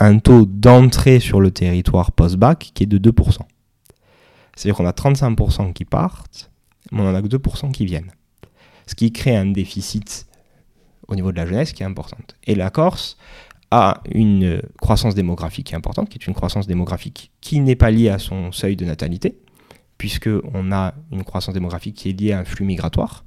un 0.00 0.18
taux 0.18 0.46
d'entrée 0.46 1.20
sur 1.20 1.40
le 1.40 1.52
territoire 1.52 2.10
post-bac 2.10 2.72
qui 2.74 2.82
est 2.82 2.86
de 2.86 2.98
2%. 2.98 3.38
C'est-à-dire 4.56 4.76
qu'on 4.76 4.86
a 4.86 4.92
35% 4.92 5.72
qui 5.72 5.84
partent, 5.84 6.50
mais 6.90 7.00
on 7.00 7.04
n'en 7.04 7.14
a 7.14 7.22
que 7.22 7.28
2% 7.28 7.70
qui 7.70 7.84
viennent. 7.84 8.10
Ce 8.86 8.94
qui 8.94 9.12
crée 9.12 9.36
un 9.36 9.46
déficit 9.46 10.26
au 11.06 11.14
niveau 11.14 11.30
de 11.30 11.36
la 11.36 11.46
jeunesse 11.46 11.72
qui 11.72 11.82
est 11.82 11.86
importante. 11.86 12.34
Et 12.44 12.54
la 12.54 12.70
Corse 12.70 13.16
a 13.70 14.00
une 14.10 14.62
croissance 14.80 15.14
démographique 15.14 15.74
importante, 15.74 16.08
qui 16.08 16.18
est 16.18 16.26
une 16.26 16.34
croissance 16.34 16.66
démographique 16.66 17.30
qui 17.40 17.60
n'est 17.60 17.76
pas 17.76 17.90
liée 17.90 18.08
à 18.08 18.18
son 18.18 18.52
seuil 18.52 18.76
de 18.76 18.84
natalité, 18.84 19.38
puisqu'on 19.98 20.72
a 20.72 20.94
une 21.10 21.24
croissance 21.24 21.54
démographique 21.54 21.96
qui 21.96 22.10
est 22.10 22.18
liée 22.18 22.32
à 22.32 22.40
un 22.40 22.44
flux 22.44 22.64
migratoire. 22.64 23.24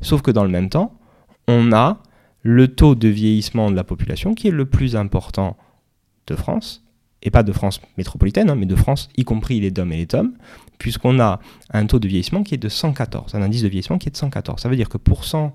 Sauf 0.00 0.22
que 0.22 0.30
dans 0.30 0.44
le 0.44 0.50
même 0.50 0.68
temps, 0.68 0.99
on 1.46 1.72
a 1.72 2.02
le 2.42 2.68
taux 2.68 2.94
de 2.94 3.08
vieillissement 3.08 3.70
de 3.70 3.76
la 3.76 3.84
population 3.84 4.34
qui 4.34 4.48
est 4.48 4.52
le 4.52 4.66
plus 4.66 4.96
important 4.96 5.56
de 6.26 6.34
France, 6.34 6.84
et 7.22 7.30
pas 7.30 7.42
de 7.42 7.52
France 7.52 7.80
métropolitaine, 7.98 8.50
hein, 8.50 8.54
mais 8.54 8.66
de 8.66 8.76
France, 8.76 9.08
y 9.16 9.24
compris 9.24 9.60
les 9.60 9.70
DOM 9.70 9.92
et 9.92 9.96
les 9.96 10.06
TOM, 10.06 10.32
puisqu'on 10.78 11.20
a 11.20 11.40
un 11.70 11.86
taux 11.86 11.98
de 11.98 12.08
vieillissement 12.08 12.42
qui 12.42 12.54
est 12.54 12.58
de 12.58 12.68
114, 12.68 13.34
un 13.34 13.42
indice 13.42 13.62
de 13.62 13.68
vieillissement 13.68 13.98
qui 13.98 14.08
est 14.08 14.12
de 14.12 14.16
114. 14.16 14.62
Ça 14.62 14.68
veut 14.68 14.76
dire 14.76 14.88
que 14.88 14.96
pour 14.96 15.24
100 15.24 15.54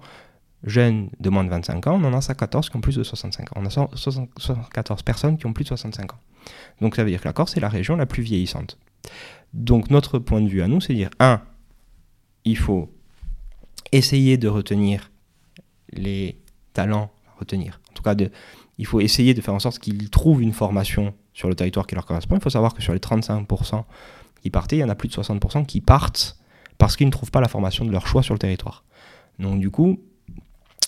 jeunes 0.64 1.10
de 1.20 1.30
moins 1.30 1.44
de 1.44 1.50
25 1.50 1.88
ans, 1.88 2.00
on 2.02 2.04
en 2.06 2.14
a 2.14 2.22
114 2.22 2.70
qui 2.70 2.76
ont 2.76 2.82
plus 2.82 2.96
de 2.96 3.04
65 3.04 3.52
ans. 3.52 3.62
On 3.62 3.66
a 3.66 3.70
114 3.70 5.04
personnes 5.04 5.38
qui 5.38 5.46
ont 5.46 5.54
plus 5.54 5.64
de 5.64 5.70
65 5.70 6.14
ans. 6.14 6.20
Donc 6.82 6.96
ça 6.96 7.04
veut 7.04 7.10
dire 7.10 7.22
que 7.22 7.28
la 7.28 7.34
Corse 7.34 7.58
est 7.58 7.60
la 7.60 7.70
région 7.70 7.96
la 7.96 8.06
plus 8.06 8.24
vieillissante. 8.24 8.78
Donc 9.54 9.90
notre 9.90 10.20
point 10.20 10.42
de 10.42 10.48
vue 10.48 10.62
à 10.62 10.68
nous, 10.68 10.82
c'est 10.82 10.94
dire, 10.94 11.10
un, 11.20 11.42
il 12.44 12.58
faut 12.58 12.92
essayer 13.92 14.38
de 14.38 14.48
retenir 14.48 15.12
les 15.92 16.40
talents, 16.74 17.12
retenir, 17.40 17.80
en 17.90 17.94
tout 17.94 18.04
cas, 18.04 18.16
de, 18.16 18.32
il 18.78 18.86
faut 18.86 19.00
essayer 19.00 19.34
de 19.34 19.42
faire 19.42 19.54
en 19.54 19.60
sorte 19.60 19.80
qu'ils 19.80 20.10
trouvent 20.10 20.42
une 20.42 20.54
formation 20.54 21.14
sur 21.34 21.50
le 21.50 21.56
territoire 21.56 21.88
qui 21.88 21.96
leur 21.96 22.06
correspond. 22.06 22.36
Il 22.36 22.42
faut 22.42 22.50
savoir 22.50 22.74
que 22.74 22.82
sur 22.82 22.94
les 22.94 23.00
35% 23.00 23.84
qui 24.42 24.50
partaient, 24.50 24.78
il 24.78 24.82
y 24.82 24.84
en 24.84 24.90
a 24.90 24.96
plus 24.96 25.10
de 25.10 25.14
60% 25.14 25.66
qui 25.66 25.82
partent 25.82 26.38
parce 26.78 26.96
qu'ils 26.96 27.08
ne 27.08 27.12
trouvent 27.12 27.32
pas 27.32 27.42
la 27.42 27.48
formation 27.48 27.86
de 27.86 27.92
leur 27.92 28.08
choix 28.08 28.24
sur 28.24 28.34
le 28.34 28.40
territoire. 28.40 28.84
Donc 29.40 29.60
du 29.60 29.70
coup, 29.70 30.00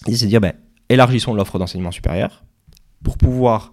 c'est 0.05 0.25
dire, 0.25 0.41
ben, 0.41 0.53
élargissons 0.89 1.33
l'offre 1.33 1.59
d'enseignement 1.59 1.91
supérieur 1.91 2.43
pour 3.03 3.17
pouvoir 3.17 3.71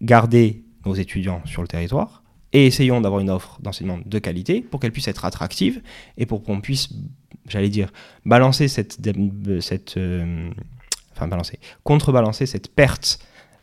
garder 0.00 0.64
nos 0.84 0.94
étudiants 0.94 1.42
sur 1.44 1.62
le 1.62 1.68
territoire 1.68 2.21
et 2.52 2.66
essayons 2.66 3.00
d'avoir 3.00 3.20
une 3.20 3.30
offre 3.30 3.58
d'enseignement 3.62 3.98
de 4.04 4.18
qualité 4.18 4.60
pour 4.60 4.80
qu'elle 4.80 4.92
puisse 4.92 5.08
être 5.08 5.24
attractive 5.24 5.82
et 6.18 6.26
pour 6.26 6.42
qu'on 6.42 6.60
puisse, 6.60 6.90
j'allais 7.48 7.70
dire, 7.70 7.92
balancer 8.26 8.68
cette, 8.68 8.98
cette 9.60 9.96
euh, 9.96 10.50
enfin 11.14 11.28
balancer, 11.28 11.58
contrebalancer 11.84 12.46
cette 12.46 12.74
perte 12.74 13.18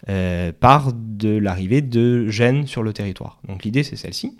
euh, 0.08 0.52
par 0.58 0.94
de 0.94 1.38
l'arrivée 1.38 1.82
de 1.82 2.30
jeunes 2.30 2.68
sur 2.68 2.84
le 2.84 2.94
territoire. 2.94 3.40
Donc 3.48 3.64
l'idée 3.64 3.84
c'est 3.84 3.96
celle-ci. 3.96 4.38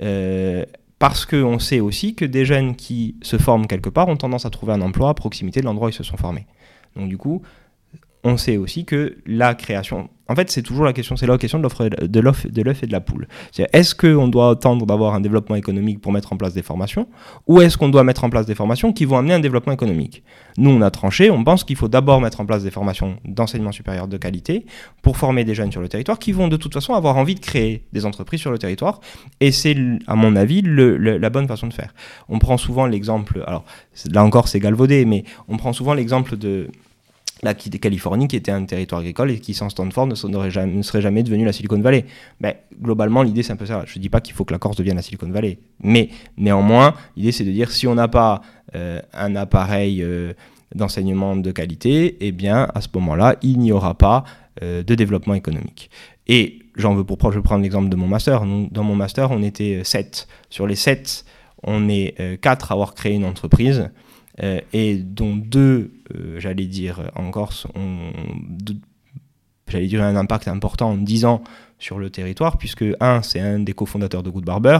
Euh, 0.00 0.64
parce 0.98 1.26
qu'on 1.26 1.58
sait 1.58 1.80
aussi 1.80 2.14
que 2.14 2.24
des 2.24 2.46
jeunes 2.46 2.74
qui 2.74 3.16
se 3.22 3.36
forment 3.36 3.66
quelque 3.66 3.90
part 3.90 4.08
ont 4.08 4.16
tendance 4.16 4.46
à 4.46 4.50
trouver 4.50 4.72
un 4.72 4.80
emploi 4.80 5.10
à 5.10 5.14
proximité 5.14 5.60
de 5.60 5.66
l'endroit 5.66 5.88
où 5.88 5.90
ils 5.90 5.94
se 5.94 6.02
sont 6.02 6.16
formés. 6.16 6.46
Donc 6.96 7.08
du 7.08 7.18
coup, 7.18 7.42
on 8.24 8.38
sait 8.38 8.56
aussi 8.56 8.86
que 8.86 9.18
la 9.26 9.54
création, 9.54 10.08
en 10.28 10.34
fait, 10.34 10.50
c'est 10.50 10.62
toujours 10.62 10.84
la 10.84 10.92
question, 10.92 11.16
c'est 11.16 11.26
la 11.26 11.38
question 11.38 11.58
de 11.58 11.62
l'offre 11.62 11.84
de 11.84 12.62
de 12.62 12.74
et 12.82 12.86
de 12.86 12.92
la 12.92 13.00
poule. 13.00 13.28
Est-ce 13.72 13.94
qu'on 13.94 14.28
doit 14.28 14.50
attendre 14.50 14.86
d'avoir 14.86 15.14
un 15.14 15.20
développement 15.20 15.56
économique 15.56 16.00
pour 16.00 16.12
mettre 16.12 16.32
en 16.32 16.36
place 16.36 16.54
des 16.54 16.62
formations, 16.62 17.06
ou 17.46 17.60
est-ce 17.60 17.78
qu'on 17.78 17.88
doit 17.88 18.04
mettre 18.04 18.24
en 18.24 18.30
place 18.30 18.46
des 18.46 18.54
formations 18.54 18.92
qui 18.92 19.04
vont 19.04 19.18
amener 19.18 19.34
un 19.34 19.40
développement 19.40 19.72
économique? 19.72 20.22
Nous, 20.58 20.70
on 20.70 20.80
a 20.80 20.90
tranché, 20.90 21.30
on 21.30 21.44
pense 21.44 21.64
qu'il 21.64 21.76
faut 21.76 21.88
d'abord 21.88 22.20
mettre 22.20 22.40
en 22.40 22.46
place 22.46 22.62
des 22.62 22.70
formations 22.70 23.18
d'enseignement 23.24 23.72
supérieur 23.72 24.08
de 24.08 24.16
qualité 24.16 24.66
pour 25.02 25.16
former 25.16 25.44
des 25.44 25.54
jeunes 25.54 25.70
sur 25.70 25.80
le 25.80 25.88
territoire 25.88 26.18
qui 26.18 26.32
vont 26.32 26.48
de 26.48 26.56
toute 26.56 26.74
façon 26.74 26.94
avoir 26.94 27.16
envie 27.16 27.34
de 27.34 27.40
créer 27.40 27.84
des 27.92 28.06
entreprises 28.06 28.40
sur 28.40 28.50
le 28.50 28.58
territoire, 28.58 29.00
et 29.40 29.52
c'est 29.52 29.76
à 30.06 30.16
mon 30.16 30.34
avis 30.34 30.62
la 30.64 31.30
bonne 31.30 31.46
façon 31.46 31.66
de 31.66 31.74
faire. 31.74 31.94
On 32.28 32.38
prend 32.38 32.56
souvent 32.56 32.86
l'exemple, 32.86 33.44
alors 33.46 33.64
là 34.10 34.24
encore 34.24 34.48
c'est 34.48 34.60
galvaudé, 34.60 35.04
mais 35.04 35.24
on 35.48 35.56
prend 35.56 35.72
souvent 35.72 35.94
l'exemple 35.94 36.36
de 36.36 36.68
la 37.42 37.54
Californie, 37.54 38.28
qui 38.28 38.36
était 38.36 38.50
un 38.50 38.64
territoire 38.64 39.00
agricole 39.00 39.30
et 39.30 39.38
qui, 39.38 39.52
sans 39.52 39.68
Stanford, 39.68 40.06
ne, 40.06 40.66
ne 40.66 40.82
serait 40.82 41.02
jamais 41.02 41.22
devenu 41.22 41.44
la 41.44 41.52
Silicon 41.52 41.78
Valley. 41.80 42.06
Ben, 42.40 42.54
globalement, 42.80 43.22
l'idée, 43.22 43.42
c'est 43.42 43.52
un 43.52 43.56
peu 43.56 43.66
ça. 43.66 43.84
Je 43.86 43.98
ne 43.98 44.02
dis 44.02 44.08
pas 44.08 44.20
qu'il 44.20 44.34
faut 44.34 44.44
que 44.44 44.52
la 44.52 44.58
Corse 44.58 44.76
devienne 44.76 44.96
la 44.96 45.02
Silicon 45.02 45.28
Valley. 45.28 45.58
Mais 45.82 46.08
néanmoins, 46.38 46.94
l'idée, 47.16 47.32
c'est 47.32 47.44
de 47.44 47.50
dire 47.50 47.70
si 47.70 47.86
on 47.86 47.94
n'a 47.94 48.08
pas 48.08 48.40
euh, 48.74 49.00
un 49.12 49.36
appareil 49.36 50.02
euh, 50.02 50.32
d'enseignement 50.74 51.36
de 51.36 51.50
qualité, 51.52 52.16
eh 52.20 52.32
bien, 52.32 52.68
à 52.74 52.80
ce 52.80 52.88
moment-là, 52.94 53.36
il 53.42 53.58
n'y 53.58 53.70
aura 53.70 53.94
pas 53.94 54.24
euh, 54.62 54.82
de 54.82 54.94
développement 54.94 55.34
économique. 55.34 55.90
Et 56.26 56.60
j'en 56.74 56.94
veux 56.94 57.04
pour 57.04 57.18
preuve, 57.18 57.32
je 57.32 57.38
vais 57.38 57.42
prendre 57.42 57.62
l'exemple 57.62 57.90
de 57.90 57.96
mon 57.96 58.08
master. 58.08 58.44
dans 58.46 58.82
mon 58.82 58.96
master, 58.96 59.30
on 59.30 59.42
était 59.42 59.82
7. 59.84 60.26
Sur 60.48 60.66
les 60.66 60.74
7, 60.74 61.24
on 61.62 61.88
est 61.88 62.40
4 62.40 62.72
à 62.72 62.74
avoir 62.74 62.94
créé 62.94 63.14
une 63.14 63.24
entreprise. 63.24 63.90
Euh, 64.42 64.60
et 64.72 64.96
dont 64.96 65.34
deux, 65.34 65.92
euh, 66.14 66.38
j'allais 66.38 66.66
dire, 66.66 67.10
en 67.14 67.30
Corse, 67.30 67.66
ont, 67.74 68.12
j'allais 69.68 69.86
dire, 69.86 70.02
un 70.02 70.16
impact 70.16 70.48
important 70.48 70.90
en 70.90 70.96
10 70.96 71.24
ans 71.24 71.42
sur 71.78 71.98
le 71.98 72.10
territoire, 72.10 72.58
puisque 72.58 72.84
un, 73.00 73.22
c'est 73.22 73.40
un 73.40 73.58
des 73.60 73.72
cofondateurs 73.72 74.22
de 74.22 74.30
Good 74.30 74.44
Barber, 74.44 74.78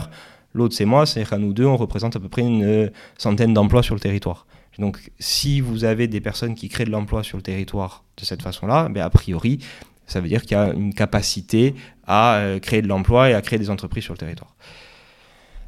l'autre, 0.53 0.75
c'est 0.75 0.85
moi, 0.85 1.05
c'est 1.05 1.27
qu'à 1.27 1.37
nous 1.37 1.53
deux, 1.53 1.65
on 1.65 1.77
représente 1.77 2.15
à 2.15 2.19
peu 2.19 2.29
près 2.29 2.43
une 2.43 2.91
centaine 3.17 3.53
d'emplois 3.53 3.83
sur 3.83 3.95
le 3.95 3.99
territoire. 3.99 4.45
Donc, 4.79 5.11
si 5.19 5.59
vous 5.59 5.83
avez 5.85 6.07
des 6.07 6.21
personnes 6.21 6.55
qui 6.55 6.69
créent 6.69 6.85
de 6.85 6.91
l'emploi 6.91 7.23
sur 7.23 7.37
le 7.37 7.43
territoire 7.43 8.03
de 8.17 8.25
cette 8.25 8.41
façon-là, 8.41 8.89
ben, 8.89 9.01
a 9.01 9.09
priori, 9.09 9.59
ça 10.05 10.21
veut 10.21 10.27
dire 10.27 10.41
qu'il 10.41 10.51
y 10.51 10.55
a 10.55 10.71
une 10.73 10.93
capacité 10.93 11.75
à 12.05 12.37
euh, 12.37 12.59
créer 12.59 12.81
de 12.81 12.87
l'emploi 12.87 13.29
et 13.29 13.33
à 13.33 13.41
créer 13.41 13.59
des 13.59 13.69
entreprises 13.69 14.03
sur 14.03 14.13
le 14.13 14.19
territoire. 14.19 14.55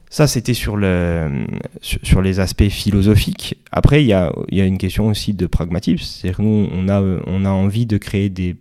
Ça, 0.09 0.25
c'était 0.25 0.55
sur, 0.55 0.75
le, 0.75 1.45
sur, 1.81 2.21
les 2.23 2.39
aspects 2.39 2.69
philosophiques. 2.69 3.57
Après, 3.71 4.03
il 4.03 4.07
y 4.07 4.13
a, 4.13 4.31
une 4.49 4.79
question 4.79 5.07
aussi 5.07 5.35
de 5.35 5.45
pragmatisme. 5.45 6.03
C'est-à-dire 6.03 6.37
que 6.37 6.41
nous, 6.41 6.67
on 6.73 7.45
a, 7.45 7.49
envie 7.49 7.85
de 7.85 7.97
créer 7.97 8.29
des, 8.29 8.55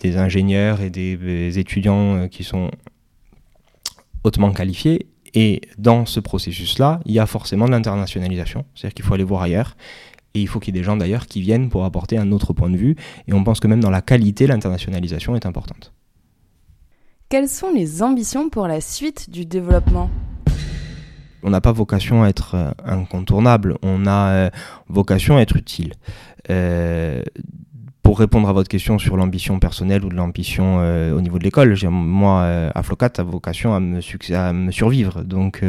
des 0.00 0.18
ingénieurs 0.18 0.82
et 0.82 0.90
des, 0.90 1.58
étudiants 1.58 2.16
euh, 2.16 2.28
qui 2.28 2.44
sont 2.44 2.70
hautement 4.22 4.52
qualifiés. 4.52 5.06
Et 5.32 5.62
dans 5.78 6.04
ce 6.04 6.20
processus-là, 6.20 7.00
il 7.06 7.12
y 7.12 7.18
a 7.18 7.26
forcément 7.26 7.64
de 7.64 7.70
l'internationalisation. 7.70 8.66
C'est-à-dire 8.74 8.94
qu'il 8.94 9.04
faut 9.06 9.14
aller 9.14 9.24
voir 9.24 9.42
ailleurs. 9.42 9.76
Et 10.34 10.42
il 10.42 10.46
faut 10.46 10.60
qu'il 10.60 10.74
y 10.74 10.78
ait 10.78 10.80
des 10.80 10.84
gens 10.84 10.98
d'ailleurs 10.98 11.26
qui 11.26 11.40
viennent 11.40 11.70
pour 11.70 11.86
apporter 11.86 12.18
un 12.18 12.32
autre 12.32 12.52
point 12.52 12.68
de 12.68 12.76
vue. 12.76 12.96
Et 13.28 13.32
on 13.32 13.44
pense 13.44 13.60
que 13.60 13.66
même 13.66 13.80
dans 13.80 13.90
la 13.90 14.02
qualité, 14.02 14.46
l'internationalisation 14.46 15.36
est 15.36 15.46
importante. 15.46 15.94
Quelles 17.30 17.48
sont 17.48 17.72
les 17.72 18.02
ambitions 18.02 18.50
pour 18.50 18.68
la 18.68 18.82
suite 18.82 19.30
du 19.30 19.46
développement? 19.46 20.10
On 21.46 21.50
n'a 21.50 21.60
pas 21.60 21.72
vocation 21.72 22.24
à 22.24 22.28
être 22.28 22.56
euh, 22.56 22.70
incontournable, 22.84 23.78
on 23.82 24.04
a 24.04 24.30
euh, 24.30 24.50
vocation 24.88 25.36
à 25.36 25.42
être 25.42 25.56
utile. 25.56 25.94
Euh, 26.50 27.22
pour 28.02 28.18
répondre 28.18 28.48
à 28.48 28.52
votre 28.52 28.68
question 28.68 28.98
sur 28.98 29.16
l'ambition 29.16 29.60
personnelle 29.60 30.04
ou 30.04 30.08
de 30.08 30.14
l'ambition 30.14 30.76
au 30.78 31.20
niveau 31.20 31.40
de 31.40 31.44
l'école, 31.44 31.76
moi, 31.90 32.44
à 32.72 32.82
Flocat, 32.84 33.10
a 33.18 33.24
vocation 33.24 33.74
à 33.74 33.80
me, 33.80 33.98
à 34.32 34.52
me 34.52 34.70
survivre. 34.70 35.22
Donc, 35.22 35.64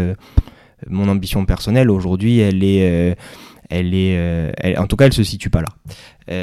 mon 0.88 1.10
ambition 1.10 1.46
personnelle 1.46 1.90
aujourd'hui, 1.90 2.38
elle 2.38 2.64
est, 2.64 3.18
elle 3.72 3.96
est, 3.96 4.78
en 4.78 4.86
tout 4.86 4.96
cas, 4.98 5.08
elle 5.08 5.14
se 5.14 5.24
situe 5.24 5.50
pas 5.50 5.64
là. 5.64 6.34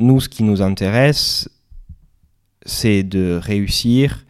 nous, 0.00 0.18
ce 0.18 0.28
qui 0.28 0.42
nous 0.42 0.60
intéresse, 0.60 1.48
c'est 2.66 3.04
de 3.04 3.38
réussir 3.40 4.24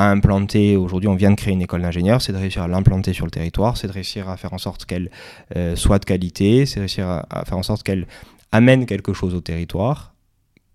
à 0.00 0.10
implanter, 0.10 0.76
aujourd'hui 0.76 1.08
on 1.08 1.14
vient 1.14 1.30
de 1.30 1.36
créer 1.36 1.52
une 1.52 1.60
école 1.60 1.82
d'ingénieurs, 1.82 2.22
c'est 2.22 2.32
de 2.32 2.38
réussir 2.38 2.62
à 2.62 2.68
l'implanter 2.68 3.12
sur 3.12 3.26
le 3.26 3.30
territoire, 3.30 3.76
c'est 3.76 3.86
de 3.86 3.92
réussir 3.92 4.30
à 4.30 4.38
faire 4.38 4.54
en 4.54 4.58
sorte 4.58 4.86
qu'elle 4.86 5.10
euh, 5.56 5.76
soit 5.76 5.98
de 5.98 6.06
qualité, 6.06 6.64
c'est 6.64 6.76
de 6.76 6.80
réussir 6.80 7.06
à, 7.08 7.44
faire 7.44 7.58
en 7.58 7.62
sorte 7.62 7.82
qu'elle 7.82 8.06
amène 8.50 8.86
quelque 8.86 9.12
chose 9.12 9.34
au 9.34 9.42
territoire, 9.42 10.14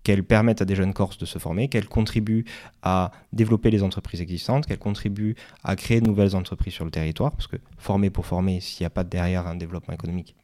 qu'elle 0.04 0.22
permette 0.22 0.62
à 0.62 0.64
des 0.64 0.76
jeunes 0.76 0.94
Corses 0.94 1.18
de 1.18 1.26
se 1.26 1.40
former, 1.40 1.66
qu'elle 1.66 1.88
contribue 1.88 2.44
à 2.82 3.10
développer 3.32 3.70
les 3.70 3.82
entreprises 3.82 4.20
existantes, 4.20 4.64
qu'elle 4.64 4.78
contribue 4.78 5.34
à 5.64 5.74
créer 5.74 6.00
de 6.00 6.06
nouvelles 6.06 6.36
entreprises 6.36 6.74
sur 6.74 6.84
le 6.84 6.92
territoire, 6.92 7.32
parce 7.32 7.48
que 7.48 7.56
former 7.78 8.10
pour 8.10 8.26
former, 8.26 8.60
s'il 8.60 8.84
n'y 8.84 8.86
a 8.86 8.90
pas 8.90 9.02
derrière 9.02 9.48
un 9.48 9.56
développement 9.56 9.94
économique, 9.94 10.36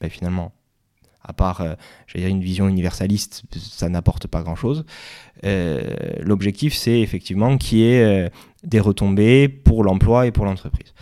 ben 0.00 0.08
finalement, 0.08 0.52
à 1.22 1.32
part 1.32 1.60
euh, 1.60 1.74
dire 2.14 2.28
une 2.28 2.40
vision 2.40 2.68
universaliste, 2.68 3.42
ça 3.56 3.88
n'apporte 3.88 4.26
pas 4.26 4.42
grand-chose. 4.42 4.84
Euh, 5.44 5.80
l'objectif, 6.20 6.74
c'est 6.74 7.00
effectivement 7.00 7.56
qu'il 7.58 7.78
y 7.78 7.84
ait 7.84 8.02
euh, 8.02 8.28
des 8.64 8.80
retombées 8.80 9.48
pour 9.48 9.84
l'emploi 9.84 10.26
et 10.26 10.32
pour 10.32 10.44
l'entreprise. 10.44 10.94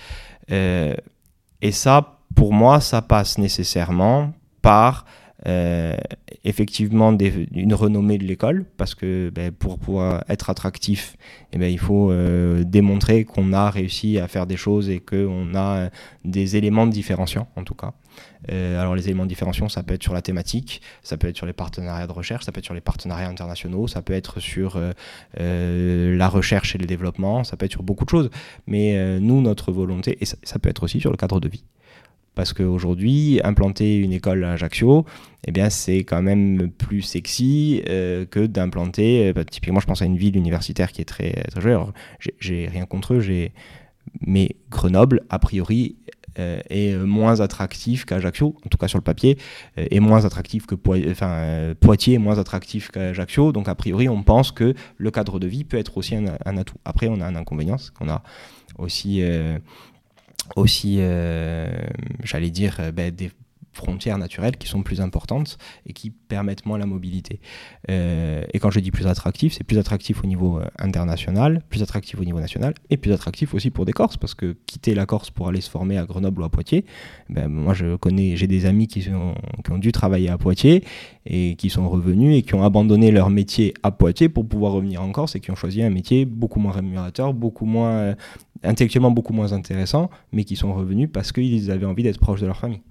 et 0.48 1.72
ça, 1.72 2.18
pour 2.34 2.52
moi, 2.52 2.80
ça 2.80 3.02
passe 3.02 3.38
nécessairement 3.38 4.32
par 4.62 5.06
effectivement 6.42 7.16
une 7.52 7.74
renommée 7.74 8.18
de 8.18 8.24
l'école, 8.24 8.64
parce 8.76 8.96
que 8.96 9.30
ben, 9.32 9.52
pour 9.52 9.78
pouvoir 9.78 10.24
être 10.28 10.50
attractif, 10.50 11.16
eh 11.52 11.58
ben, 11.58 11.70
il 11.70 11.78
faut 11.78 12.12
démontrer 12.64 13.24
qu'on 13.24 13.52
a 13.52 13.70
réussi 13.70 14.18
à 14.18 14.26
faire 14.26 14.46
des 14.46 14.56
choses 14.56 14.90
et 14.90 14.98
qu'on 14.98 15.54
a 15.54 15.88
des 16.24 16.56
éléments 16.56 16.88
différenciants, 16.88 17.46
en 17.54 17.62
tout 17.62 17.74
cas. 17.74 17.92
Euh, 18.50 18.80
alors 18.80 18.94
les 18.94 19.04
éléments 19.04 19.24
de 19.24 19.28
différenciation, 19.28 19.68
ça 19.68 19.82
peut 19.82 19.94
être 19.94 20.02
sur 20.02 20.14
la 20.14 20.22
thématique, 20.22 20.80
ça 21.02 21.16
peut 21.16 21.28
être 21.28 21.36
sur 21.36 21.46
les 21.46 21.52
partenariats 21.52 22.06
de 22.06 22.12
recherche, 22.12 22.44
ça 22.44 22.52
peut 22.52 22.58
être 22.58 22.64
sur 22.64 22.74
les 22.74 22.80
partenariats 22.80 23.28
internationaux, 23.28 23.86
ça 23.88 24.02
peut 24.02 24.12
être 24.12 24.40
sur 24.40 24.76
euh, 24.76 24.92
euh, 25.40 26.16
la 26.16 26.28
recherche 26.28 26.74
et 26.74 26.78
le 26.78 26.86
développement, 26.86 27.44
ça 27.44 27.56
peut 27.56 27.66
être 27.66 27.72
sur 27.72 27.82
beaucoup 27.82 28.04
de 28.04 28.10
choses. 28.10 28.30
Mais 28.66 29.20
nous, 29.20 29.40
notre 29.40 29.72
volonté, 29.72 30.18
et 30.20 30.24
ça, 30.24 30.58
peut 30.58 30.68
être 30.68 30.82
aussi 30.82 31.00
sur 31.00 31.10
le 31.10 31.16
cadre 31.16 31.40
de 31.40 31.48
vie. 31.48 31.64
Parce 32.34 32.52
qu'aujourd'hui, 32.52 33.40
implanter 33.44 33.96
une 33.96 34.12
école 34.12 34.44
à 34.44 34.52
Ajaccio, 34.52 35.06
eh 35.46 35.52
bien, 35.52 35.70
c'est 35.70 36.00
quand 36.00 36.22
même 36.22 36.70
plus 36.70 37.02
sexy 37.02 37.82
que 37.86 38.46
d'implanter. 38.46 39.32
Bah, 39.32 39.44
typiquement, 39.44 39.80
je 39.80 39.86
pense 39.86 40.02
à 40.02 40.04
une 40.04 40.18
ville 40.18 40.36
universitaire 40.36 40.92
qui 40.92 41.00
est 41.00 41.06
très, 41.06 41.32
très 41.32 41.60
jolie. 41.60 41.76
J'ai 42.40 42.68
rien 42.68 42.84
contre 42.84 43.14
eux, 43.14 43.50
mais 44.20 44.56
Grenoble, 44.70 45.22
a 45.30 45.38
priori, 45.38 45.96
est 46.36 46.96
moins 46.96 47.40
attractif 47.40 48.04
qu'Ajaccio, 48.04 48.56
en 48.64 48.68
tout 48.68 48.78
cas 48.78 48.88
sur 48.88 48.98
le 48.98 49.04
papier, 49.04 49.38
euh, 49.78 49.86
est 49.90 50.00
moins 50.00 50.24
attractif 50.24 50.66
que 50.66 50.74
enfin, 51.10 51.74
Poitiers 51.80 52.14
est 52.14 52.18
moins 52.18 52.38
attractif 52.38 52.90
qu'Ajaccio. 52.90 53.52
Donc 53.52 53.68
a 53.68 53.74
priori, 53.74 54.08
on 54.08 54.22
pense 54.22 54.52
que 54.52 54.74
le 54.96 55.10
cadre 55.10 55.38
de 55.38 55.46
vie 55.46 55.64
peut 55.64 55.78
être 55.78 55.96
aussi 55.96 56.16
un, 56.16 56.56
atout. 56.56 56.76
Après, 56.84 57.08
on 57.08 57.20
a 57.20 57.26
un 57.26 57.36
inconvénient, 57.36 57.78
c'est 57.78 57.92
qu'on 57.92 58.08
a 58.08 58.22
aussi 58.78 59.22
aussi, 60.54 60.96
euh, 61.00 61.66
j'allais 62.22 62.50
dire, 62.50 62.76
euh, 62.78 62.92
ben, 62.92 63.10
des 63.10 63.32
frontières 63.76 64.18
naturelles 64.18 64.56
qui 64.56 64.66
sont 64.66 64.82
plus 64.82 65.00
importantes 65.00 65.58
et 65.86 65.92
qui 65.92 66.10
permettent 66.10 66.66
moins 66.66 66.78
la 66.78 66.86
mobilité. 66.86 67.40
Euh, 67.90 68.44
et 68.52 68.58
quand 68.58 68.70
je 68.70 68.80
dis 68.80 68.90
plus 68.90 69.06
attractif, 69.06 69.52
c'est 69.52 69.64
plus 69.64 69.78
attractif 69.78 70.24
au 70.24 70.26
niveau 70.26 70.60
international, 70.78 71.62
plus 71.68 71.82
attractif 71.82 72.18
au 72.20 72.24
niveau 72.24 72.40
national 72.40 72.74
et 72.90 72.96
plus 72.96 73.12
attractif 73.12 73.54
aussi 73.54 73.70
pour 73.70 73.84
des 73.84 73.92
Corses 73.92 74.16
parce 74.16 74.34
que 74.34 74.56
quitter 74.66 74.94
la 74.94 75.06
Corse 75.06 75.30
pour 75.30 75.48
aller 75.48 75.60
se 75.60 75.70
former 75.70 75.98
à 75.98 76.06
Grenoble 76.06 76.42
ou 76.42 76.44
à 76.44 76.48
Poitiers, 76.48 76.84
ben, 77.28 77.48
moi 77.48 77.74
je 77.74 77.96
connais, 77.96 78.36
j'ai 78.36 78.46
des 78.46 78.66
amis 78.66 78.88
qui, 78.88 79.06
ont 79.10 79.78
dû 79.78 79.92
travailler 79.92 80.30
à 80.30 80.38
Poitiers 80.38 80.84
et 81.26 81.56
qui 81.56 81.70
sont 81.70 81.88
revenus 81.88 82.36
et 82.36 82.42
qui 82.42 82.54
ont 82.54 82.64
abandonné 82.64 83.10
leur 83.10 83.30
métier 83.30 83.74
à 83.82 83.90
Poitiers 83.90 84.28
pour 84.28 84.48
pouvoir 84.48 84.72
revenir 84.72 85.02
en 85.02 85.12
Corse 85.12 85.36
et 85.36 85.40
qui 85.40 85.50
ont 85.50 85.56
choisi 85.56 85.82
un 85.82 85.90
métier 85.90 86.24
beaucoup 86.24 86.60
moins 86.60 86.72
rémunérateur, 86.72 87.34
beaucoup 87.34 87.66
moins 87.66 88.14
intellectuellement 88.62 89.10
beaucoup 89.10 89.32
moins 89.32 89.52
intéressants, 89.52 90.10
mais 90.32 90.44
qui 90.44 90.56
sont 90.56 90.74
revenus 90.74 91.08
parce 91.12 91.32
qu'ils 91.32 91.70
avaient 91.70 91.86
envie 91.86 92.02
d'être 92.02 92.18
proches 92.18 92.40
de 92.40 92.46
leur 92.46 92.56
famille. 92.56 92.82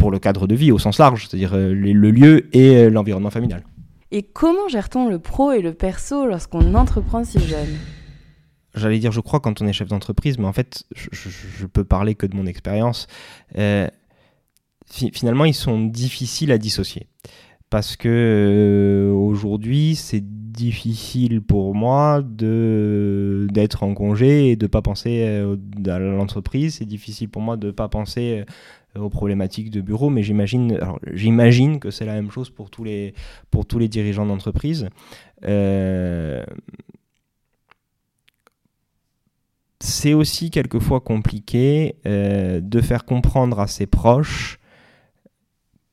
Pour 0.00 0.10
le 0.10 0.18
cadre 0.18 0.46
de 0.46 0.54
vie 0.54 0.72
au 0.72 0.78
sens 0.78 0.98
large, 0.98 1.28
c'est-à-dire 1.28 1.54
euh, 1.54 1.74
le 1.74 2.10
lieu 2.10 2.48
et 2.56 2.76
euh, 2.76 2.90
l'environnement 2.90 3.30
familial. 3.30 3.62
Et 4.10 4.22
comment 4.22 4.66
gère-t-on 4.68 5.08
le 5.08 5.18
pro 5.18 5.52
et 5.52 5.60
le 5.60 5.72
perso 5.72 6.26
lorsqu'on 6.26 6.74
entreprend 6.74 7.22
si 7.22 7.38
jeune? 7.38 7.78
J'allais 8.74 8.98
dire, 8.98 9.12
je 9.12 9.20
crois, 9.20 9.40
quand 9.40 9.60
on 9.62 9.66
est 9.66 9.72
chef 9.72 9.88
d'entreprise, 9.88 10.38
mais 10.38 10.46
en 10.46 10.52
fait, 10.52 10.84
je, 10.94 11.66
peux 11.66 11.84
parler 11.84 12.14
que 12.14 12.26
de 12.26 12.34
mon 12.34 12.46
expérience. 12.46 13.08
Euh, 13.58 13.88
finalement, 14.88 15.44
ils 15.44 15.54
sont 15.54 15.84
difficiles 15.84 16.50
à 16.50 16.58
dissocier 16.58 17.06
parce 17.68 17.96
que 17.96 18.08
euh, 18.08 19.12
aujourd'hui 19.12 19.94
c'est 19.94 20.24
difficile 20.24 21.40
pour 21.40 21.76
moi 21.76 22.20
de 22.20 23.46
d'être 23.52 23.84
en 23.84 23.94
congé 23.94 24.50
et 24.50 24.56
de 24.56 24.66
pas 24.66 24.82
penser 24.82 25.24
à 25.86 25.98
l'entreprise 26.00 26.74
c'est 26.74 26.84
difficile 26.84 27.28
pour 27.28 27.40
moi 27.40 27.56
de 27.56 27.70
pas 27.70 27.88
penser 27.88 28.44
aux 28.96 29.08
problématiques 29.08 29.70
de 29.70 29.80
bureau 29.80 30.10
mais 30.10 30.22
j'imagine 30.22 30.78
j'imagine 31.12 31.78
que 31.78 31.90
c'est 31.90 32.04
la 32.04 32.14
même 32.14 32.30
chose 32.30 32.50
pour 32.50 32.70
tous 32.70 32.84
les 32.84 33.14
pour 33.50 33.66
tous 33.66 33.78
les 33.78 33.88
dirigeants 33.88 34.26
d'entreprise. 34.26 34.88
C'est 39.82 40.12
aussi 40.12 40.50
quelquefois 40.50 41.00
compliqué 41.00 41.96
de 42.04 42.80
faire 42.80 43.04
comprendre 43.04 43.60
à 43.60 43.66
ses 43.66 43.86
proches 43.86 44.60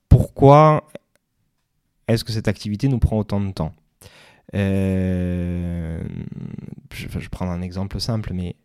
pourquoi 0.09 0.87
est-ce 2.07 2.23
que 2.23 2.31
cette 2.31 2.47
activité 2.47 2.87
nous 2.87 2.99
prend 2.99 3.17
autant 3.17 3.41
de 3.41 3.51
temps. 3.51 3.73
Euh, 4.55 6.01
je, 6.93 7.07
vais 7.07 7.27
prendre 7.29 7.51
un 7.51 7.61
exemple 7.61 7.99
simple, 7.99 8.31
mais 8.33 8.55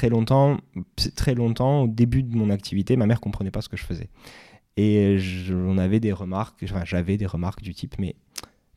très 0.00 0.08
longtemps, 0.08 0.56
très 1.14 1.34
longtemps, 1.34 1.82
au 1.82 1.86
début 1.86 2.22
de 2.22 2.34
mon 2.34 2.48
activité, 2.48 2.96
ma 2.96 3.04
mère 3.04 3.20
comprenait 3.20 3.50
pas 3.50 3.60
ce 3.60 3.68
que 3.68 3.76
je 3.76 3.84
faisais. 3.84 4.08
Et 4.78 5.18
on 5.52 5.76
avait 5.76 6.00
des 6.00 6.12
remarques, 6.12 6.64
j'avais 6.84 7.18
des 7.18 7.26
remarques 7.26 7.60
du 7.60 7.74
type, 7.74 7.96
mais 7.98 8.16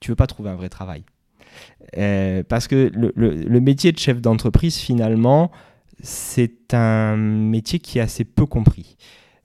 tu 0.01 0.12
veux 0.12 0.17
pas 0.17 0.27
trouver 0.27 0.49
un 0.49 0.55
vrai 0.55 0.67
travail 0.67 1.05
euh, 1.97 2.43
Parce 2.43 2.67
que 2.67 2.91
le, 2.93 3.59
métier 3.62 3.93
de 3.93 3.99
chef 3.99 4.19
d'entreprise, 4.19 4.75
finalement, 4.75 5.49
c'est 6.01 6.73
un 6.73 7.15
métier 7.15 7.79
qui 7.79 7.99
est 7.99 8.01
assez 8.01 8.25
peu 8.25 8.45
compris. 8.45 8.97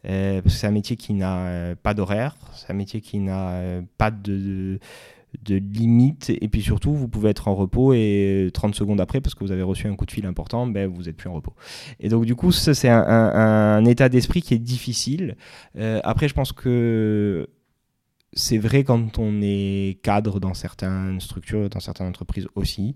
Euh, 0.05 0.43
c'est 0.47 0.67
un 0.67 0.73
métier 0.73 0.97
qui 0.97 1.15
n'a 1.15 1.39
euh, 1.39 1.75
pas 1.81 1.95
d'horaire, 1.95 2.35
c'est 2.55 2.73
un 2.73 2.75
métier 2.75 3.01
qui 3.01 3.21
n'a 3.21 3.81
pas 3.99 4.11
de, 4.11 4.81
limite, 5.49 6.31
et 6.31 6.49
puis 6.49 6.63
surtout, 6.63 6.95
vous 6.95 7.09
pouvez 7.09 7.31
être 7.31 7.49
en 7.49 7.55
repos 7.55 7.93
et 7.95 8.51
30 8.53 8.75
secondes 8.75 9.01
après, 9.01 9.21
parce 9.21 9.35
que 9.35 9.45
vous 9.45 9.53
avez 9.53 9.63
reçu 9.63 9.87
un 9.87 9.95
coup 9.95 10.07
de 10.07 10.11
fil 10.11 10.27
important, 10.27 10.67
ben, 10.67 10.89
vous 10.89 11.05
n'êtes 11.05 11.17
plus 11.17 11.29
en 11.29 11.35
repos. 11.35 11.53
Et 12.01 12.09
donc, 12.09 12.25
du 12.25 12.35
coup, 12.35 12.53
c'est 12.53 12.89
un, 12.89 13.03
un, 13.03 13.85
état 13.85 14.09
d'esprit 14.09 14.43
qui 14.43 14.55
est 14.55 14.59
difficile. 14.59 15.37
après, 16.03 16.29
je 16.29 16.35
pense 16.35 16.53
que 16.53 17.49
c'est 18.33 18.59
vrai 18.59 18.85
quand 18.85 19.19
on 19.19 19.41
est 19.43 20.01
cadre 20.03 20.41
dans 20.41 20.55
certaines 20.55 21.21
structures, 21.21 21.69
dans 21.71 21.81
certaines 21.81 22.09
entreprises 22.09 22.47
aussi. 22.55 22.95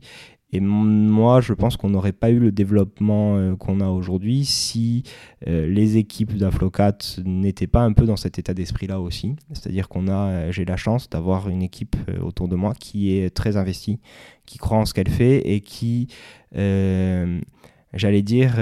Et 0.55 0.61
moi, 0.61 1.41
je 1.41 1.55
pense 1.55 1.79
qu'on 1.79 1.89
n'aurait 1.89 2.13
pas 2.13 2.29
eu 2.31 2.39
le 2.39 2.53
développement 2.53 3.37
euh, 3.39 3.57
qu'on 3.57 3.81
a 3.81 3.89
aujourd'hui 3.89 4.45
si 4.45 5.03
euh, 5.49 5.67
les 5.67 5.97
équipes 5.97 6.37
d'Aflocat 6.37 6.99
n'étaient 7.25 7.67
pas 7.67 7.81
un 7.81 7.95
peu 7.95 8.05
dans 8.05 8.17
cet 8.17 8.39
état 8.39 8.53
d'esprit-là 8.53 9.01
aussi. 9.01 9.35
C'est-à-dire 9.55 9.89
qu'on 9.89 10.09
a, 10.09 10.29
euh, 10.29 10.53
j'ai 10.53 10.67
la 10.67 10.77
chance 10.77 11.09
d'avoir 11.09 11.49
une 11.49 11.63
équipe 11.63 11.97
autour 12.23 12.49
de 12.49 12.57
moi 12.57 12.75
qui 12.75 13.17
est 13.17 13.31
très 13.31 13.57
investie, 13.57 13.99
qui 14.45 14.59
croit 14.59 14.77
en 14.77 14.85
ce 14.85 14.93
qu'elle 14.93 15.09
fait 15.09 15.39
et 15.51 15.61
qui, 15.61 16.09
j'allais 16.53 18.23
dire, 18.23 18.59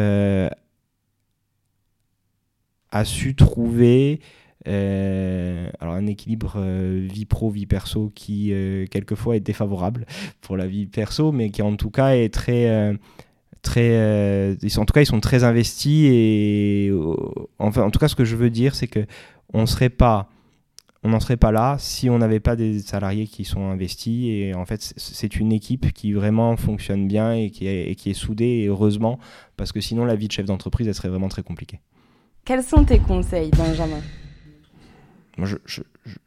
a 2.92 3.04
su 3.04 3.35
trouver 3.35 4.20
euh, 4.68 5.70
alors 5.81 5.94
un 5.94 6.07
équilibre 6.07 6.55
euh, 6.57 7.07
vie 7.11 7.25
pro 7.25 7.51
vie 7.51 7.64
perso 7.64 8.12
qui 8.14 8.53
euh, 8.53 8.87
quelquefois 8.90 9.37
est 9.37 9.40
défavorable 9.40 10.07
pour 10.42 10.57
la 10.57 10.66
vie 10.66 10.87
perso, 10.87 11.33
mais 11.33 11.51
qui 11.51 11.62
en 11.62 11.77
tout 11.77 11.90
cas 11.90 12.11
est 12.11 12.33
très 12.33 12.99
très 13.62 14.57
en 14.77 14.85
tout 14.85 14.92
cas 14.92 15.01
ils 15.01 15.07
sont 15.07 15.20
très 15.20 15.44
investis 15.44 16.11
et 16.11 16.92
enfin 17.59 17.83
en 17.83 17.90
tout 17.90 17.99
cas 17.99 18.09
ce 18.09 18.14
que 18.14 18.25
je 18.25 18.37
veux 18.37 18.51
dire 18.51 18.75
c'est 18.75 18.87
que 18.87 19.07
on 19.53 19.66
serait 19.66 19.90
pas 19.90 20.29
on 21.03 21.11
n'en 21.11 21.20
serait 21.20 21.38
pas 21.38 21.53
là 21.53 21.77
si 21.79 22.11
on 22.11 22.18
n'avait 22.18 22.40
pas 22.40 22.57
des 22.57 22.81
salariés 22.81 23.27
qui 23.27 23.44
sont 23.44 23.70
investis 23.70 24.29
et 24.29 24.55
en 24.55 24.66
fait 24.66 24.92
c'est 24.96 25.37
une 25.37 25.53
équipe 25.53 25.92
qui 25.92 26.12
vraiment 26.12 26.57
fonctionne 26.57 27.09
bien 27.09 27.33
et 27.33 27.51
qui 27.51 27.66
est, 27.66 27.90
et 27.90 27.94
qui 27.94 28.11
est 28.11 28.14
soudée 28.14 28.62
et 28.62 28.66
heureusement 28.66 29.18
parce 29.57 29.73
que 29.73 29.81
sinon 29.81 30.05
la 30.05 30.16
vie 30.16 30.29
de 30.29 30.33
chef 30.33 30.44
d'entreprise 30.44 30.87
elle 30.88 30.94
serait 30.94 31.09
vraiment 31.09 31.29
très 31.29 31.42
compliquée. 31.42 31.81
Quels 32.44 32.62
sont 32.62 32.85
tes 32.85 32.99
conseils 32.99 33.51
Benjamin? 33.51 34.01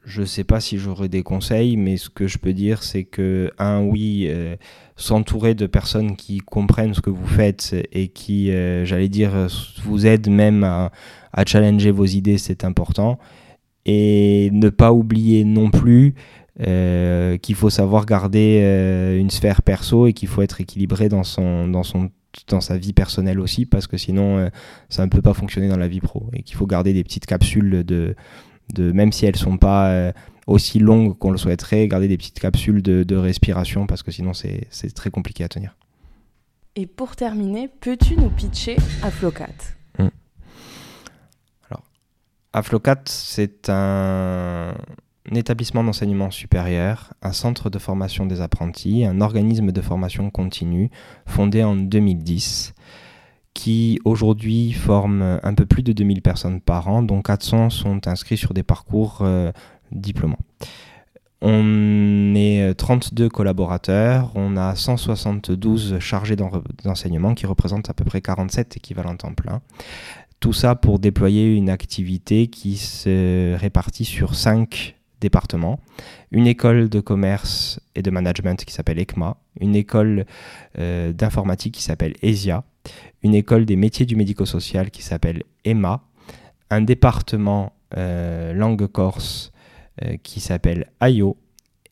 Je 0.06 0.22
ne 0.22 0.26
sais 0.26 0.44
pas 0.44 0.60
si 0.60 0.78
j'aurais 0.78 1.10
des 1.10 1.24
conseils, 1.24 1.78
mais 1.78 1.98
ce 1.98 2.10
que 2.10 2.28
je 2.28 2.38
peux 2.38 2.54
dire, 2.54 2.84
c'est 2.84 3.04
que, 3.04 3.52
un, 3.58 3.82
oui, 3.82 4.28
euh, 4.30 4.56
s'entourer 4.96 5.56
de 5.56 5.66
personnes 5.66 6.16
qui 6.16 6.40
comprennent 6.40 6.94
ce 6.94 7.02
que 7.02 7.10
vous 7.10 7.28
faites 7.28 7.76
et 7.92 8.08
qui, 8.08 8.52
euh, 8.52 8.86
j'allais 8.86 9.10
dire, 9.10 9.48
vous 9.84 10.06
aident 10.06 10.30
même 10.30 10.64
à, 10.64 10.92
challenger 11.48 11.92
vos 11.92 12.06
idées, 12.06 12.38
c'est 12.38 12.64
important. 12.64 13.20
Et 13.86 14.50
ne 14.54 14.70
pas 14.70 14.94
oublier 14.94 15.44
non 15.44 15.70
plus 15.70 16.14
euh, 16.62 17.38
qu'il 17.38 17.56
faut 17.56 17.70
savoir 17.70 18.06
garder 18.06 19.18
une 19.20 19.30
sphère 19.30 19.62
perso 19.62 20.08
et 20.08 20.14
qu'il 20.14 20.28
faut 20.28 20.42
être 20.42 20.62
équilibré 20.62 21.10
dans, 21.10 21.24
son, 21.24 21.68
dans, 21.68 21.84
son, 21.84 22.10
dans 22.48 22.62
sa 22.62 22.78
vie 22.78 22.94
personnelle 22.94 23.40
aussi, 23.40 23.66
parce 23.66 23.88
que 23.88 23.98
sinon, 23.98 24.50
ça 24.90 25.04
ne 25.04 25.10
peut 25.10 25.22
pas 25.24 25.34
fonctionner 25.34 25.68
dans 25.68 25.78
la 25.78 25.88
vie 25.88 26.02
pro. 26.02 26.30
Et 26.34 26.44
qu'il 26.44 26.56
faut 26.56 26.68
garder 26.68 26.94
des 26.94 27.04
petites 27.04 27.26
capsules 27.26 27.84
de 27.84 28.16
de, 28.72 28.92
même 28.92 29.12
si 29.12 29.26
elles 29.26 29.36
sont 29.36 29.58
pas 29.58 29.90
euh, 29.90 30.12
aussi 30.48 30.80
longues 30.80 31.18
qu'on 31.18 31.32
le 31.32 31.38
souhaiterait, 31.38 31.88
garder 31.88 32.08
des 32.08 32.18
petites 32.18 32.40
capsules 32.40 32.82
de, 32.82 33.16
respiration 33.16 33.88
parce 33.88 34.04
que 34.04 34.12
sinon 34.12 34.34
c'est 34.34 34.94
très 34.94 35.10
compliqué 35.10 35.44
à 35.44 35.48
tenir. 35.48 35.76
Et 36.76 36.88
pour 36.88 37.16
terminer, 37.16 37.68
peux-tu 37.68 38.16
nous 38.16 38.30
pitcher 38.30 38.78
Aflocat? 39.04 39.76
Hmm. 40.00 40.10
Alors, 41.70 41.84
Aflocat, 42.52 43.02
c'est 43.06 43.70
un, 43.70 44.74
un 45.32 45.36
établissement 45.36 45.84
d'enseignement 45.84 46.32
supérieur, 46.32 47.14
un 47.22 47.32
centre 47.32 47.70
de 47.70 47.80
formation 47.80 48.26
des 48.26 48.42
apprentis, 48.42 49.06
un 49.06 49.22
organisme 49.22 49.72
de 49.72 49.82
formation 49.82 50.30
continue 50.32 50.90
fondé 51.26 51.64
en 51.64 51.76
2010 51.76 52.74
qui 53.54 54.00
aujourd'hui 54.06 54.72
forme 54.72 55.40
un 55.44 55.54
peu 55.54 55.66
plus 55.66 55.84
de 55.84 55.94
2000 55.94 56.22
personnes 56.22 56.62
par 56.62 56.88
an, 56.88 57.04
dont 57.04 57.22
400 57.22 57.70
sont 57.70 58.08
inscrits 58.08 58.38
sur 58.38 58.54
des 58.54 58.64
parcours 58.64 59.20
euh, 59.22 59.52
diplômants. 59.92 60.40
On 61.42 62.34
est 62.36 62.74
32 62.74 63.28
collaborateurs, 63.28 64.32
on 64.36 64.56
a 64.56 64.76
172 64.76 66.00
chargés 66.00 66.38
d'enseignement 66.38 67.34
qui 67.34 67.46
représentent 67.46 67.90
à 67.90 67.94
peu 67.94 68.06
près 68.06 68.22
47 68.22 68.78
équivalents 68.78 69.18
temps 69.18 69.34
plein. 69.34 69.62
Tout 70.40 70.54
ça 70.54 70.76
pour 70.76 71.00
déployer 71.00 71.54
une 71.54 71.70
activité 71.70 72.48
qui 72.48 72.78
se 72.78 73.56
répartit 73.56 74.06
sur 74.06 74.36
5 74.36 74.96
départements. 75.20 75.80
Une 76.32 76.48
école 76.48 76.90
de 76.90 77.00
commerce 77.00 77.80
et 77.96 78.02
de 78.02 78.12
management 78.12 78.64
qui 78.64 78.74
s'appelle 78.74 79.00
ECMA, 79.00 79.38
une 79.60 79.76
école 79.76 80.26
euh, 80.78 81.14
d'informatique 81.14 81.76
qui 81.76 81.84
s'appelle 81.84 82.14
ESIA, 82.22 82.64
une 83.22 83.36
école 83.36 83.66
des 83.66 83.76
métiers 83.76 84.06
du 84.06 84.16
médico-social 84.16 84.92
qui 84.92 85.02
s'appelle 85.02 85.44
EMA, 85.66 86.04
un 86.70 86.82
département 86.82 87.74
langue 87.96 88.88
corse 88.88 89.52
qui 90.24 90.40
s'appelle 90.40 90.90
AIO 91.00 91.38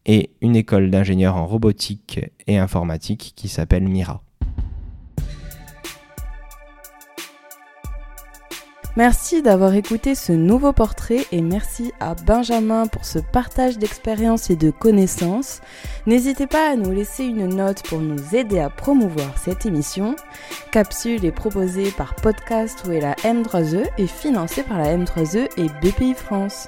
et 0.05 0.31
une 0.41 0.55
école 0.55 0.89
d'ingénieurs 0.89 1.35
en 1.35 1.45
robotique 1.45 2.19
et 2.47 2.57
informatique 2.57 3.33
qui 3.35 3.47
s'appelle 3.47 3.87
Mira. 3.87 4.23
Merci 8.97 9.41
d'avoir 9.41 9.73
écouté 9.73 10.15
ce 10.15 10.33
nouveau 10.33 10.73
portrait 10.73 11.25
et 11.31 11.41
merci 11.41 11.93
à 12.01 12.13
Benjamin 12.13 12.87
pour 12.87 13.05
ce 13.05 13.19
partage 13.19 13.77
d'expériences 13.77 14.49
et 14.49 14.57
de 14.57 14.69
connaissances. 14.69 15.61
N'hésitez 16.07 16.45
pas 16.45 16.71
à 16.71 16.75
nous 16.75 16.91
laisser 16.91 17.23
une 17.23 17.47
note 17.47 17.83
pour 17.83 17.99
nous 17.99 18.35
aider 18.35 18.59
à 18.59 18.69
promouvoir 18.69 19.37
cette 19.37 19.65
émission. 19.65 20.17
Capsule 20.73 21.23
est 21.23 21.31
proposée 21.31 21.91
par 21.91 22.15
Podcast 22.15 22.83
ou 22.85 22.91
la 22.91 23.13
M3E 23.15 23.85
et 23.97 24.07
financée 24.07 24.63
par 24.63 24.77
la 24.77 24.97
M3E 24.97 25.47
et 25.55 25.67
BPI 25.81 26.13
France. 26.13 26.67